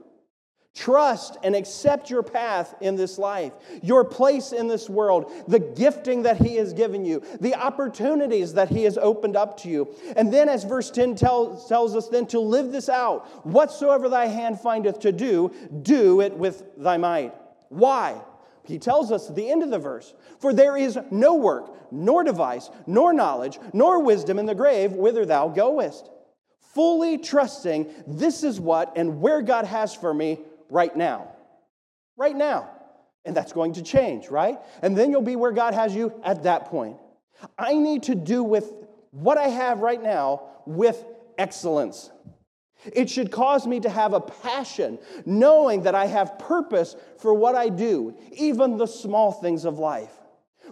Trust 0.75 1.37
and 1.43 1.55
accept 1.55 2.09
your 2.09 2.23
path 2.23 2.75
in 2.79 2.95
this 2.95 3.17
life, 3.17 3.53
your 3.81 4.05
place 4.05 4.51
in 4.51 4.67
this 4.67 4.87
world, 4.89 5.31
the 5.47 5.59
gifting 5.59 6.23
that 6.23 6.37
He 6.37 6.55
has 6.55 6.73
given 6.73 7.03
you, 7.03 7.23
the 7.41 7.55
opportunities 7.55 8.53
that 8.53 8.69
He 8.69 8.83
has 8.83 8.97
opened 8.97 9.35
up 9.35 9.57
to 9.61 9.69
you. 9.69 9.93
And 10.15 10.31
then, 10.31 10.47
as 10.47 10.63
verse 10.63 10.91
10 10.91 11.15
tells, 11.15 11.67
tells 11.67 11.95
us, 11.95 12.07
then 12.07 12.27
to 12.27 12.39
live 12.39 12.71
this 12.71 12.87
out, 12.87 13.45
whatsoever 13.45 14.09
thy 14.09 14.27
hand 14.27 14.61
findeth 14.61 14.99
to 14.99 15.11
do, 15.11 15.51
do 15.81 16.21
it 16.21 16.33
with 16.33 16.63
thy 16.77 16.97
might. 16.97 17.33
Why? 17.69 18.21
He 18.63 18.77
tells 18.77 19.11
us 19.11 19.29
at 19.29 19.35
the 19.35 19.49
end 19.49 19.63
of 19.63 19.71
the 19.71 19.79
verse, 19.79 20.13
For 20.39 20.53
there 20.53 20.77
is 20.77 20.99
no 21.09 21.33
work, 21.33 21.91
nor 21.91 22.23
device, 22.23 22.69
nor 22.85 23.11
knowledge, 23.11 23.57
nor 23.73 24.03
wisdom 24.03 24.37
in 24.37 24.45
the 24.45 24.53
grave 24.53 24.91
whither 24.91 25.25
thou 25.25 25.47
goest. 25.47 26.09
Fully 26.73 27.17
trusting 27.17 27.91
this 28.05 28.43
is 28.43 28.59
what 28.59 28.93
and 28.95 29.19
where 29.21 29.41
God 29.41 29.65
has 29.65 29.95
for 29.95 30.13
me 30.13 30.39
right 30.69 30.95
now. 30.95 31.27
Right 32.17 32.35
now. 32.35 32.69
And 33.25 33.35
that's 33.35 33.51
going 33.51 33.73
to 33.73 33.81
change, 33.83 34.29
right? 34.29 34.59
And 34.81 34.97
then 34.97 35.11
you'll 35.11 35.21
be 35.21 35.35
where 35.35 35.51
God 35.51 35.73
has 35.73 35.95
you 35.95 36.13
at 36.23 36.43
that 36.43 36.65
point. 36.65 36.97
I 37.57 37.73
need 37.75 38.03
to 38.03 38.15
do 38.15 38.43
with 38.43 38.73
what 39.11 39.37
I 39.37 39.47
have 39.47 39.79
right 39.79 40.01
now 40.01 40.43
with 40.65 41.03
excellence. 41.37 42.09
It 42.85 43.09
should 43.09 43.31
cause 43.31 43.67
me 43.67 43.81
to 43.81 43.89
have 43.89 44.13
a 44.13 44.21
passion, 44.21 44.99
knowing 45.25 45.83
that 45.83 45.95
I 45.95 46.05
have 46.05 46.39
purpose 46.39 46.95
for 47.17 47.33
what 47.33 47.55
I 47.55 47.69
do, 47.69 48.15
even 48.31 48.77
the 48.77 48.85
small 48.85 49.31
things 49.31 49.65
of 49.65 49.79
life. 49.79 50.13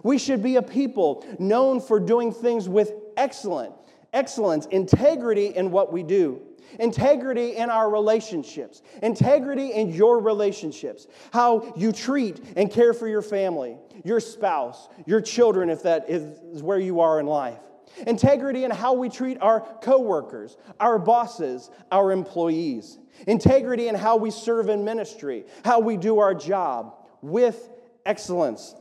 We 0.02 0.18
should 0.18 0.42
be 0.42 0.56
a 0.56 0.62
people 0.62 1.26
known 1.38 1.80
for 1.80 2.00
doing 2.00 2.32
things 2.32 2.68
with 2.68 2.92
excellent, 3.16 3.74
excellence, 4.12 4.66
integrity 4.66 5.48
in 5.48 5.70
what 5.70 5.92
we 5.92 6.02
do 6.02 6.40
integrity 6.78 7.56
in 7.56 7.70
our 7.70 7.90
relationships, 7.90 8.82
integrity 9.02 9.72
in 9.72 9.90
your 9.92 10.20
relationships, 10.20 11.06
how 11.32 11.72
you 11.76 11.92
treat 11.92 12.40
and 12.56 12.70
care 12.70 12.92
for 12.92 13.08
your 13.08 13.22
family, 13.22 13.76
your 14.04 14.20
spouse, 14.20 14.88
your 15.06 15.20
children, 15.20 15.70
if 15.70 15.82
that 15.82 16.08
is 16.08 16.62
where 16.62 16.78
you 16.78 17.00
are 17.00 17.20
in 17.20 17.26
life. 17.26 17.58
Integrity 18.06 18.64
in 18.64 18.70
how 18.70 18.92
we 18.92 19.08
treat 19.08 19.38
our 19.40 19.60
coworkers, 19.82 20.56
our 20.78 20.98
bosses, 20.98 21.70
our 21.90 22.12
employees. 22.12 22.98
Integrity 23.26 23.88
in 23.88 23.94
how 23.94 24.16
we 24.16 24.30
serve 24.30 24.68
in 24.68 24.84
ministry, 24.84 25.44
how 25.64 25.80
we 25.80 25.96
do 25.96 26.18
our 26.18 26.34
job 26.34 26.94
with 27.22 27.68
excellence. 28.06 28.74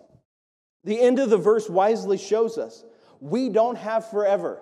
The 0.83 0.99
end 0.99 1.19
of 1.19 1.29
the 1.29 1.37
verse 1.37 1.69
wisely 1.69 2.17
shows 2.17 2.57
us 2.57 2.83
we 3.19 3.49
don't 3.49 3.77
have 3.77 4.09
forever. 4.09 4.59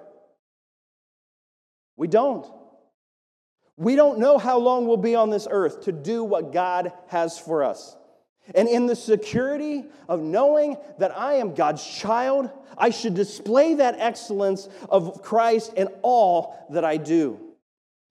We 1.97 2.07
don't. 2.07 2.45
We 3.77 3.95
don't 3.95 4.19
know 4.19 4.37
how 4.37 4.57
long 4.57 4.87
we'll 4.87 4.97
be 4.97 5.15
on 5.15 5.29
this 5.29 5.47
earth 5.49 5.81
to 5.81 5.91
do 5.91 6.23
what 6.23 6.53
God 6.53 6.93
has 7.07 7.37
for 7.37 7.63
us. 7.63 7.97
And 8.53 8.67
in 8.69 8.85
the 8.85 8.95
security 8.95 9.85
of 10.07 10.21
knowing 10.21 10.77
that 10.99 11.17
I 11.17 11.35
am 11.35 11.55
God's 11.55 11.85
child, 11.85 12.49
I 12.77 12.91
should 12.91 13.15
display 13.15 13.75
that 13.75 13.95
excellence 13.99 14.69
of 14.87 15.23
Christ 15.23 15.73
in 15.73 15.87
all 16.03 16.67
that 16.69 16.85
I 16.85 16.97
do. 16.97 17.39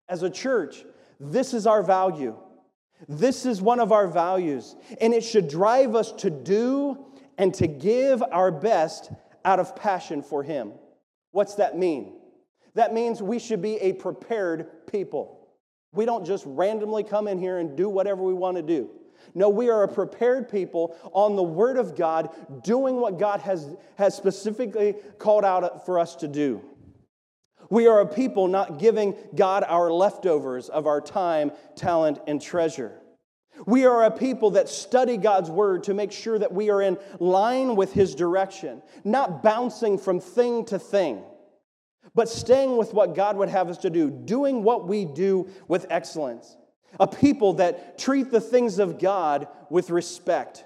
As 0.09 0.23
a 0.23 0.29
church, 0.29 0.83
this 1.19 1.53
is 1.53 1.67
our 1.67 1.83
value. 1.83 2.35
This 3.07 3.45
is 3.45 3.61
one 3.61 3.79
of 3.79 3.91
our 3.91 4.07
values, 4.07 4.75
and 4.99 5.13
it 5.13 5.23
should 5.23 5.49
drive 5.49 5.95
us 5.95 6.11
to 6.13 6.29
do 6.29 7.05
and 7.37 7.53
to 7.55 7.67
give 7.67 8.23
our 8.23 8.51
best 8.51 9.11
out 9.45 9.59
of 9.59 9.75
passion 9.75 10.21
for 10.21 10.41
Him. 10.41 10.71
What's 11.31 11.55
that 11.55 11.77
mean? 11.77 12.13
That 12.75 12.93
means 12.93 13.21
we 13.21 13.39
should 13.39 13.61
be 13.61 13.75
a 13.77 13.93
prepared 13.93 14.87
people. 14.87 15.42
We 15.93 16.05
don't 16.05 16.25
just 16.25 16.43
randomly 16.47 17.03
come 17.03 17.27
in 17.27 17.37
here 17.37 17.59
and 17.59 17.77
do 17.77 17.87
whatever 17.87 18.23
we 18.23 18.33
want 18.33 18.57
to 18.57 18.63
do. 18.63 18.89
No, 19.35 19.49
we 19.49 19.69
are 19.69 19.83
a 19.83 19.87
prepared 19.87 20.49
people 20.49 20.95
on 21.13 21.35
the 21.35 21.43
Word 21.43 21.77
of 21.77 21.95
God, 21.95 22.29
doing 22.63 22.97
what 22.97 23.17
God 23.17 23.41
has, 23.41 23.75
has 23.97 24.15
specifically 24.15 24.95
called 25.17 25.45
out 25.45 25.85
for 25.85 25.97
us 25.99 26.15
to 26.17 26.27
do. 26.27 26.61
We 27.69 27.87
are 27.87 28.01
a 28.01 28.05
people 28.05 28.47
not 28.47 28.79
giving 28.79 29.15
God 29.33 29.63
our 29.67 29.91
leftovers 29.91 30.69
of 30.69 30.85
our 30.85 31.01
time, 31.01 31.51
talent, 31.75 32.19
and 32.27 32.41
treasure. 32.41 32.99
We 33.65 33.85
are 33.85 34.03
a 34.03 34.11
people 34.11 34.51
that 34.51 34.67
study 34.67 35.17
God's 35.17 35.49
Word 35.49 35.83
to 35.83 35.93
make 35.93 36.11
sure 36.11 36.37
that 36.37 36.51
we 36.51 36.69
are 36.69 36.81
in 36.81 36.97
line 37.19 37.75
with 37.75 37.93
His 37.93 38.15
direction, 38.15 38.81
not 39.03 39.41
bouncing 39.41 39.97
from 39.97 40.19
thing 40.19 40.65
to 40.65 40.79
thing 40.79 41.23
but 42.15 42.29
staying 42.29 42.77
with 42.77 42.93
what 42.93 43.15
God 43.15 43.37
would 43.37 43.49
have 43.49 43.69
us 43.69 43.77
to 43.79 43.89
do, 43.89 44.09
doing 44.09 44.63
what 44.63 44.87
we 44.87 45.05
do 45.05 45.49
with 45.67 45.87
excellence. 45.89 46.57
A 46.99 47.07
people 47.07 47.53
that 47.53 47.97
treat 47.97 48.29
the 48.29 48.41
things 48.41 48.77
of 48.77 48.99
God 48.99 49.47
with 49.69 49.89
respect. 49.89 50.63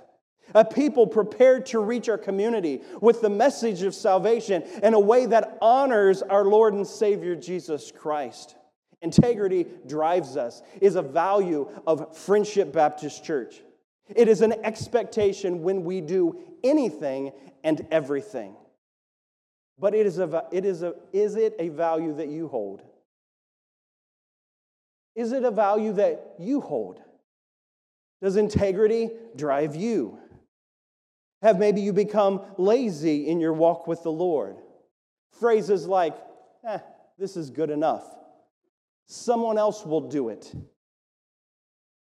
A 0.53 0.65
people 0.65 1.07
prepared 1.07 1.65
to 1.67 1.79
reach 1.79 2.09
our 2.09 2.17
community 2.17 2.81
with 3.01 3.21
the 3.21 3.29
message 3.29 3.81
of 3.83 3.95
salvation 3.95 4.63
in 4.83 4.93
a 4.93 4.99
way 4.99 5.25
that 5.25 5.57
honors 5.61 6.21
our 6.21 6.45
Lord 6.45 6.73
and 6.73 6.87
Savior 6.87 7.35
Jesus 7.35 7.91
Christ. 7.91 8.55
Integrity 9.01 9.65
drives 9.85 10.37
us, 10.37 10.63
is 10.81 10.95
a 10.95 11.01
value 11.01 11.69
of 11.85 12.17
Friendship 12.17 12.73
Baptist 12.73 13.23
Church. 13.23 13.61
It 14.15 14.27
is 14.27 14.41
an 14.41 14.53
expectation 14.63 15.63
when 15.63 15.83
we 15.83 16.01
do 16.01 16.39
anything 16.63 17.31
and 17.63 17.85
everything. 17.91 18.55
But 19.79 19.93
it 19.93 20.05
is, 20.05 20.17
a, 20.17 20.45
it 20.51 20.65
is, 20.65 20.81
a, 20.81 20.95
is 21.13 21.35
it 21.35 21.55
a 21.59 21.69
value 21.69 22.15
that 22.15 22.29
you 22.29 22.47
hold? 22.47 22.81
Is 25.15 25.31
it 25.31 25.43
a 25.43 25.51
value 25.51 25.93
that 25.93 26.35
you 26.39 26.61
hold? 26.61 26.99
Does 28.21 28.35
integrity 28.35 29.09
drive 29.35 29.75
you? 29.75 30.17
Have 31.43 31.59
maybe 31.59 31.81
you 31.81 31.93
become 31.93 32.41
lazy 32.57 33.27
in 33.27 33.39
your 33.39 33.53
walk 33.53 33.87
with 33.87 34.01
the 34.01 34.11
Lord? 34.11 34.57
Phrases 35.39 35.85
like, 35.85 36.15
eh, 36.67 36.79
this 37.19 37.37
is 37.37 37.51
good 37.51 37.69
enough. 37.69 38.03
Someone 39.05 39.59
else 39.59 39.85
will 39.85 40.09
do 40.09 40.29
it. 40.29 40.51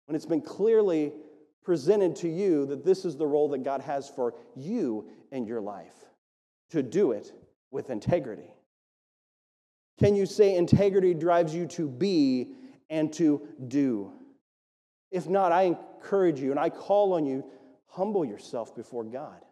When 0.06 0.14
it's 0.14 0.26
been 0.26 0.40
clearly 0.40 1.12
presented 1.64 2.14
to 2.16 2.28
you 2.28 2.66
that 2.66 2.84
this 2.84 3.04
is 3.04 3.16
the 3.16 3.26
role 3.26 3.48
that 3.48 3.64
God 3.64 3.80
has 3.80 4.08
for 4.08 4.34
you 4.54 5.08
in 5.32 5.46
your 5.46 5.60
life, 5.60 5.94
to 6.70 6.82
do 6.82 7.10
it 7.10 7.32
with 7.76 7.90
integrity? 7.90 8.50
Can 10.00 10.16
you 10.16 10.24
say 10.24 10.56
integrity 10.56 11.12
drives 11.12 11.54
you 11.54 11.66
to 11.66 11.86
be 11.86 12.54
and 12.88 13.12
to 13.12 13.46
do? 13.68 14.12
If 15.12 15.28
not, 15.28 15.52
I 15.52 15.62
encourage 15.62 16.40
you 16.40 16.50
and 16.50 16.58
I 16.58 16.70
call 16.70 17.12
on 17.12 17.26
you 17.26 17.44
humble 17.86 18.24
yourself 18.24 18.74
before 18.74 19.04
God 19.04 19.44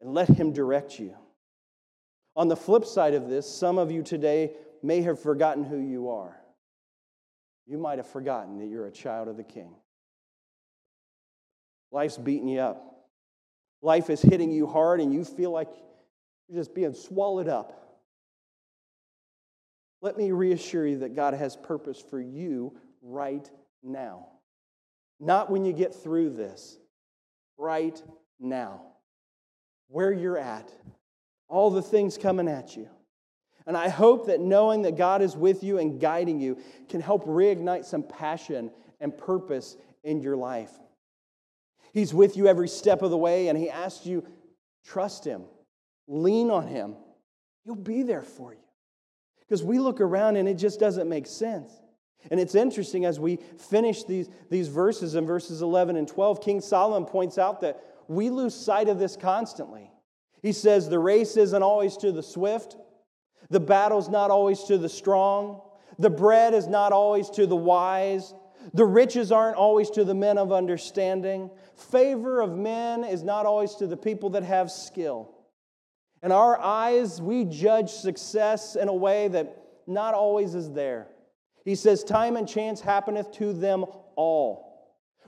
and 0.00 0.14
let 0.14 0.28
Him 0.28 0.54
direct 0.54 0.98
you. 0.98 1.14
On 2.34 2.48
the 2.48 2.56
flip 2.56 2.86
side 2.86 3.12
of 3.12 3.28
this, 3.28 3.46
some 3.46 3.76
of 3.76 3.90
you 3.90 4.02
today 4.02 4.52
may 4.82 5.02
have 5.02 5.20
forgotten 5.20 5.64
who 5.64 5.78
you 5.78 6.08
are. 6.08 6.34
You 7.66 7.76
might 7.76 7.98
have 7.98 8.08
forgotten 8.08 8.58
that 8.58 8.66
you're 8.68 8.86
a 8.86 8.90
child 8.90 9.28
of 9.28 9.36
the 9.36 9.44
King. 9.44 9.74
Life's 11.90 12.16
beating 12.16 12.48
you 12.48 12.60
up. 12.60 13.06
Life 13.82 14.08
is 14.08 14.22
hitting 14.22 14.50
you 14.50 14.66
hard, 14.66 15.00
and 15.00 15.12
you 15.12 15.24
feel 15.24 15.50
like 15.50 15.68
you're 16.52 16.60
just 16.60 16.74
being 16.74 16.92
swallowed 16.92 17.48
up. 17.48 17.98
Let 20.02 20.18
me 20.18 20.32
reassure 20.32 20.86
you 20.86 20.98
that 20.98 21.16
God 21.16 21.32
has 21.32 21.56
purpose 21.56 21.98
for 22.10 22.20
you 22.20 22.76
right 23.00 23.48
now. 23.82 24.26
Not 25.18 25.50
when 25.50 25.64
you 25.64 25.72
get 25.72 25.94
through 25.94 26.30
this, 26.30 26.76
right 27.56 28.00
now. 28.38 28.82
Where 29.88 30.12
you're 30.12 30.36
at, 30.36 30.70
all 31.48 31.70
the 31.70 31.80
things 31.80 32.18
coming 32.18 32.48
at 32.48 32.76
you. 32.76 32.88
And 33.66 33.76
I 33.76 33.88
hope 33.88 34.26
that 34.26 34.40
knowing 34.40 34.82
that 34.82 34.96
God 34.96 35.22
is 35.22 35.36
with 35.36 35.62
you 35.62 35.78
and 35.78 36.00
guiding 36.00 36.38
you 36.40 36.58
can 36.88 37.00
help 37.00 37.24
reignite 37.24 37.86
some 37.86 38.02
passion 38.02 38.70
and 39.00 39.16
purpose 39.16 39.76
in 40.04 40.20
your 40.20 40.36
life. 40.36 40.72
He's 41.94 42.12
with 42.12 42.36
you 42.36 42.46
every 42.46 42.68
step 42.68 43.00
of 43.00 43.10
the 43.10 43.16
way, 43.16 43.48
and 43.48 43.56
He 43.56 43.70
asks 43.70 44.04
you, 44.04 44.26
trust 44.84 45.24
Him. 45.24 45.44
Lean 46.08 46.50
on 46.50 46.66
Him. 46.66 46.96
He'll 47.64 47.74
be 47.74 48.02
there 48.02 48.22
for 48.22 48.52
you. 48.52 48.58
Because 49.40 49.62
we 49.62 49.78
look 49.78 50.00
around 50.00 50.36
and 50.36 50.48
it 50.48 50.54
just 50.54 50.80
doesn't 50.80 51.08
make 51.08 51.26
sense. 51.26 51.70
And 52.30 52.38
it's 52.38 52.54
interesting 52.54 53.04
as 53.04 53.18
we 53.18 53.36
finish 53.58 54.04
these, 54.04 54.28
these 54.50 54.68
verses 54.68 55.14
in 55.14 55.26
verses 55.26 55.62
11 55.62 55.96
and 55.96 56.06
12, 56.06 56.40
King 56.40 56.60
Solomon 56.60 57.04
points 57.04 57.36
out 57.36 57.60
that 57.60 57.82
we 58.08 58.30
lose 58.30 58.54
sight 58.54 58.88
of 58.88 58.98
this 58.98 59.16
constantly. 59.16 59.90
He 60.40 60.52
says, 60.52 60.88
The 60.88 60.98
race 60.98 61.36
isn't 61.36 61.62
always 61.62 61.96
to 61.98 62.12
the 62.12 62.22
swift, 62.22 62.76
the 63.50 63.60
battle's 63.60 64.08
not 64.08 64.30
always 64.30 64.62
to 64.64 64.78
the 64.78 64.88
strong, 64.88 65.60
The 65.98 66.10
bread 66.10 66.54
is 66.54 66.66
not 66.66 66.92
always 66.92 67.28
to 67.30 67.46
the 67.46 67.56
wise. 67.56 68.34
The 68.74 68.84
riches 68.84 69.32
aren't 69.32 69.56
always 69.56 69.90
to 69.90 70.04
the 70.04 70.14
men 70.14 70.38
of 70.38 70.52
understanding. 70.52 71.50
Favor 71.74 72.40
of 72.40 72.56
men 72.56 73.02
is 73.02 73.24
not 73.24 73.44
always 73.44 73.74
to 73.76 73.88
the 73.88 73.96
people 73.96 74.30
that 74.30 74.44
have 74.44 74.70
skill. 74.70 75.34
In 76.22 76.30
our 76.30 76.58
eyes, 76.58 77.20
we 77.20 77.44
judge 77.44 77.90
success 77.90 78.76
in 78.76 78.88
a 78.88 78.94
way 78.94 79.28
that 79.28 79.56
not 79.86 80.14
always 80.14 80.54
is 80.54 80.70
there. 80.70 81.08
He 81.64 81.74
says, 81.74 82.04
Time 82.04 82.36
and 82.36 82.48
chance 82.48 82.80
happeneth 82.80 83.32
to 83.32 83.52
them 83.52 83.84
all. 84.16 84.72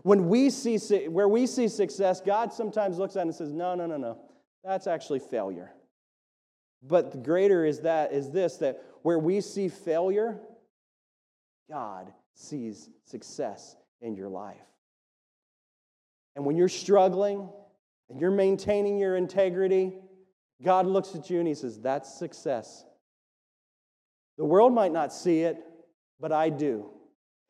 When 0.03 0.29
we 0.29 0.51
see, 0.51 0.79
where 1.09 1.29
we 1.29 1.47
see 1.47 1.69
success, 1.69 2.21
God 2.21 2.53
sometimes 2.53 2.99
looks 2.99 3.17
at 3.17 3.21
it 3.21 3.23
and 3.23 3.35
says, 3.35 3.53
No, 3.53 3.75
no, 3.75 3.87
no, 3.87 3.97
no. 3.97 4.19
That's 4.63 4.87
actually 4.87 5.21
failure. 5.21 5.73
But 6.83 7.13
the 7.13 7.19
greater 7.19 7.65
is 7.65 7.81
that 7.81 8.13
is 8.13 8.31
this 8.31 8.59
that 8.59 8.83
where 9.03 9.19
we 9.19 9.41
see 9.41 9.69
failure, 9.69 10.39
God 11.71 12.13
sees 12.35 12.91
success 13.05 13.77
in 14.01 14.15
your 14.15 14.29
life. 14.29 14.57
And 16.37 16.45
when 16.45 16.57
you're 16.57 16.69
struggling 16.69 17.49
and 18.11 18.21
you're 18.21 18.31
maintaining 18.31 18.99
your 18.99 19.17
integrity, 19.17 19.95
God 20.63 20.87
looks 20.87 21.15
at 21.15 21.31
you 21.31 21.39
and 21.39 21.49
he 21.49 21.55
says, 21.55 21.81
That's 21.81 22.13
success. 22.13 22.85
The 24.37 24.45
world 24.45 24.73
might 24.73 24.93
not 24.93 25.13
see 25.13 25.41
it, 25.41 25.59
but 26.21 26.33
I 26.33 26.49
do. 26.49 26.91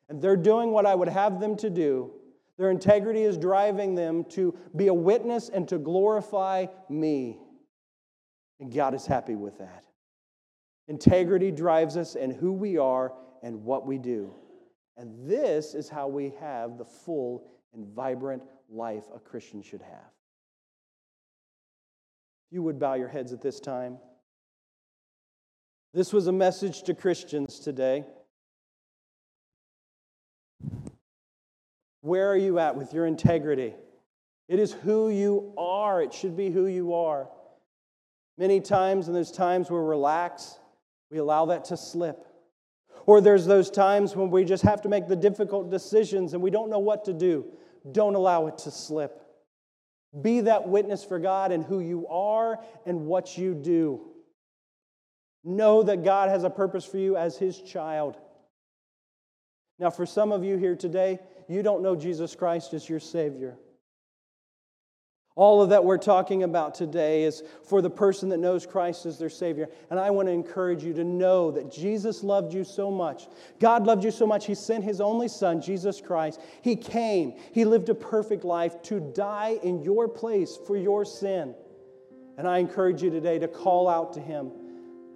And 0.09 0.21
they're 0.21 0.37
doing 0.37 0.71
what 0.71 0.85
I 0.85 0.93
would 0.93 1.07
have 1.07 1.39
them 1.39 1.55
to 1.57 1.69
do. 1.69 2.11
Their 2.57 2.71
integrity 2.71 3.23
is 3.23 3.37
driving 3.37 3.95
them 3.95 4.23
to 4.29 4.55
be 4.75 4.87
a 4.87 4.93
witness 4.93 5.49
and 5.49 5.67
to 5.67 5.77
glorify 5.77 6.67
me. 6.89 7.39
And 8.59 8.73
God 8.73 8.93
is 8.93 9.05
happy 9.05 9.35
with 9.35 9.57
that. 9.57 9.83
Integrity 10.87 11.51
drives 11.51 11.97
us 11.97 12.15
in 12.15 12.31
who 12.31 12.53
we 12.53 12.77
are 12.77 13.13
and 13.43 13.63
what 13.63 13.85
we 13.85 13.97
do. 13.97 14.33
And 14.97 15.29
this 15.29 15.73
is 15.73 15.89
how 15.89 16.07
we 16.07 16.33
have 16.39 16.77
the 16.77 16.85
full 16.85 17.47
and 17.73 17.85
vibrant 17.87 18.43
life 18.69 19.03
a 19.13 19.19
Christian 19.19 19.61
should 19.61 19.81
have. 19.81 20.14
You 22.55 22.63
would 22.63 22.79
bow 22.79 22.93
your 22.93 23.09
heads 23.09 23.33
at 23.33 23.41
this 23.41 23.59
time. 23.59 23.97
This 25.93 26.13
was 26.13 26.27
a 26.27 26.31
message 26.31 26.83
to 26.83 26.93
Christians 26.93 27.59
today. 27.59 28.05
Where 31.99 32.31
are 32.31 32.37
you 32.37 32.57
at 32.59 32.77
with 32.77 32.93
your 32.93 33.07
integrity? 33.07 33.73
It 34.47 34.59
is 34.59 34.71
who 34.71 35.09
you 35.09 35.53
are. 35.57 36.01
It 36.01 36.13
should 36.13 36.37
be 36.37 36.49
who 36.49 36.67
you 36.67 36.93
are. 36.93 37.27
Many 38.37 38.61
times, 38.61 39.07
and 39.07 39.15
there's 39.17 39.33
times 39.33 39.69
where 39.69 39.81
we 39.81 39.89
relax, 39.89 40.57
we 41.11 41.17
allow 41.17 41.47
that 41.47 41.65
to 41.65 41.75
slip. 41.75 42.25
Or 43.05 43.19
there's 43.19 43.45
those 43.45 43.69
times 43.69 44.15
when 44.15 44.31
we 44.31 44.45
just 44.45 44.63
have 44.63 44.81
to 44.83 44.87
make 44.87 45.09
the 45.09 45.17
difficult 45.17 45.69
decisions 45.69 46.33
and 46.33 46.41
we 46.41 46.51
don't 46.51 46.69
know 46.69 46.79
what 46.79 47.03
to 47.03 47.11
do. 47.11 47.47
Don't 47.91 48.15
allow 48.15 48.47
it 48.47 48.57
to 48.59 48.71
slip. 48.71 49.24
Be 50.21 50.41
that 50.41 50.67
witness 50.67 51.03
for 51.03 51.19
God 51.19 51.51
and 51.51 51.63
who 51.63 51.79
you 51.79 52.07
are 52.07 52.59
and 52.85 53.05
what 53.05 53.37
you 53.37 53.53
do. 53.53 54.01
Know 55.43 55.83
that 55.83 56.03
God 56.03 56.29
has 56.29 56.43
a 56.43 56.49
purpose 56.49 56.85
for 56.85 56.97
you 56.97 57.17
as 57.17 57.37
His 57.37 57.61
child. 57.61 58.17
Now, 59.77 59.89
for 59.89 60.05
some 60.05 60.31
of 60.31 60.43
you 60.43 60.57
here 60.57 60.75
today, 60.75 61.19
you 61.47 61.61
don't 61.61 61.83
know 61.83 61.95
Jesus 61.95 62.33
Christ 62.35 62.73
as 62.73 62.89
your 62.89 62.99
Savior. 62.99 63.57
All 65.35 65.61
of 65.61 65.69
that 65.69 65.83
we're 65.83 65.97
talking 65.97 66.43
about 66.43 66.75
today 66.75 67.23
is 67.23 67.43
for 67.65 67.81
the 67.81 67.89
person 67.89 68.29
that 68.29 68.37
knows 68.37 68.65
Christ 68.65 69.05
as 69.05 69.19
their 69.19 69.29
Savior. 69.29 69.67
And 69.89 69.99
I 69.99 70.09
want 70.09 70.29
to 70.29 70.31
encourage 70.31 70.81
you 70.81 70.93
to 70.93 71.03
know 71.03 71.51
that 71.51 71.69
Jesus 71.69 72.23
loved 72.23 72.53
you 72.53 72.63
so 72.63 72.89
much. 72.89 73.27
God 73.59 73.85
loved 73.85 74.05
you 74.05 74.11
so 74.11 74.25
much, 74.25 74.45
He 74.45 74.55
sent 74.55 74.85
His 74.85 75.01
only 75.01 75.27
Son, 75.27 75.61
Jesus 75.61 75.99
Christ. 75.99 76.39
He 76.61 76.77
came, 76.77 77.33
He 77.51 77.65
lived 77.65 77.89
a 77.89 77.95
perfect 77.95 78.45
life 78.45 78.81
to 78.83 79.01
die 79.13 79.59
in 79.61 79.83
your 79.83 80.07
place 80.07 80.57
for 80.65 80.77
your 80.77 81.03
sin. 81.03 81.53
And 82.37 82.47
I 82.47 82.59
encourage 82.59 83.03
you 83.03 83.09
today 83.09 83.37
to 83.39 83.49
call 83.49 83.89
out 83.89 84.13
to 84.13 84.21
Him. 84.21 84.51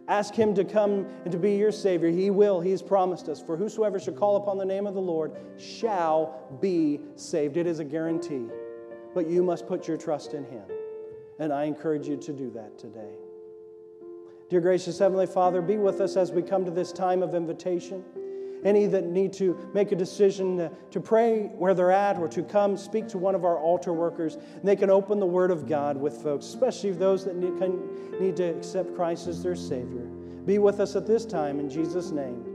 Ask 0.09 0.33
Him 0.33 0.53
to 0.55 0.65
come 0.65 1.07
and 1.23 1.31
to 1.31 1.37
be 1.37 1.55
your 1.55 1.71
Savior. 1.71 2.09
He 2.09 2.29
will. 2.29 2.59
He's 2.59 2.81
promised 2.81 3.29
us. 3.29 3.41
For 3.41 3.55
whosoever 3.55 3.97
shall 4.01 4.15
call 4.15 4.35
upon 4.35 4.57
the 4.57 4.65
name 4.65 4.85
of 4.85 4.95
the 4.95 5.01
Lord 5.01 5.31
shall 5.57 6.57
be 6.59 6.99
saved. 7.15 7.55
It 7.55 7.67
is 7.67 7.79
a 7.79 7.85
guarantee 7.85 8.47
but 9.13 9.27
you 9.27 9.43
must 9.43 9.67
put 9.67 9.87
your 9.87 9.97
trust 9.97 10.33
in 10.33 10.43
Him. 10.45 10.63
And 11.39 11.53
I 11.53 11.63
encourage 11.65 12.07
you 12.07 12.17
to 12.17 12.33
do 12.33 12.49
that 12.51 12.77
today. 12.77 13.13
Dear 14.49 14.61
gracious 14.61 14.97
Heavenly 14.97 15.27
Father, 15.27 15.61
be 15.61 15.77
with 15.77 16.01
us 16.01 16.17
as 16.17 16.31
we 16.31 16.41
come 16.41 16.65
to 16.65 16.71
this 16.71 16.91
time 16.91 17.21
of 17.21 17.35
invitation. 17.35 18.03
Any 18.65 18.87
that 18.87 19.05
need 19.05 19.31
to 19.33 19.57
make 19.73 19.93
a 19.93 19.95
decision 19.95 20.69
to, 20.91 20.99
pray 20.99 21.43
where 21.43 21.73
they're 21.73 21.91
at 21.91 22.17
or 22.17 22.27
to 22.29 22.43
come 22.43 22.75
speak 22.75 23.07
to 23.09 23.17
one 23.17 23.35
of 23.35 23.45
our 23.45 23.57
altar 23.57 23.93
workers, 23.93 24.37
they 24.63 24.75
can 24.75 24.89
open 24.89 25.19
the 25.19 25.25
Word 25.25 25.49
of 25.49 25.65
God 25.65 25.95
with 25.95 26.21
folks, 26.21 26.45
especially 26.45 26.91
those 26.91 27.23
that 27.23 27.37
need 27.37 28.35
to 28.35 28.43
accept 28.43 28.95
Christ 28.95 29.27
as 29.27 29.41
their 29.41 29.55
Savior. 29.55 30.07
Be 30.45 30.57
with 30.57 30.79
us 30.81 30.97
at 30.97 31.07
this 31.07 31.25
time 31.25 31.59
in 31.59 31.69
Jesus' 31.69 32.11
name. 32.11 32.48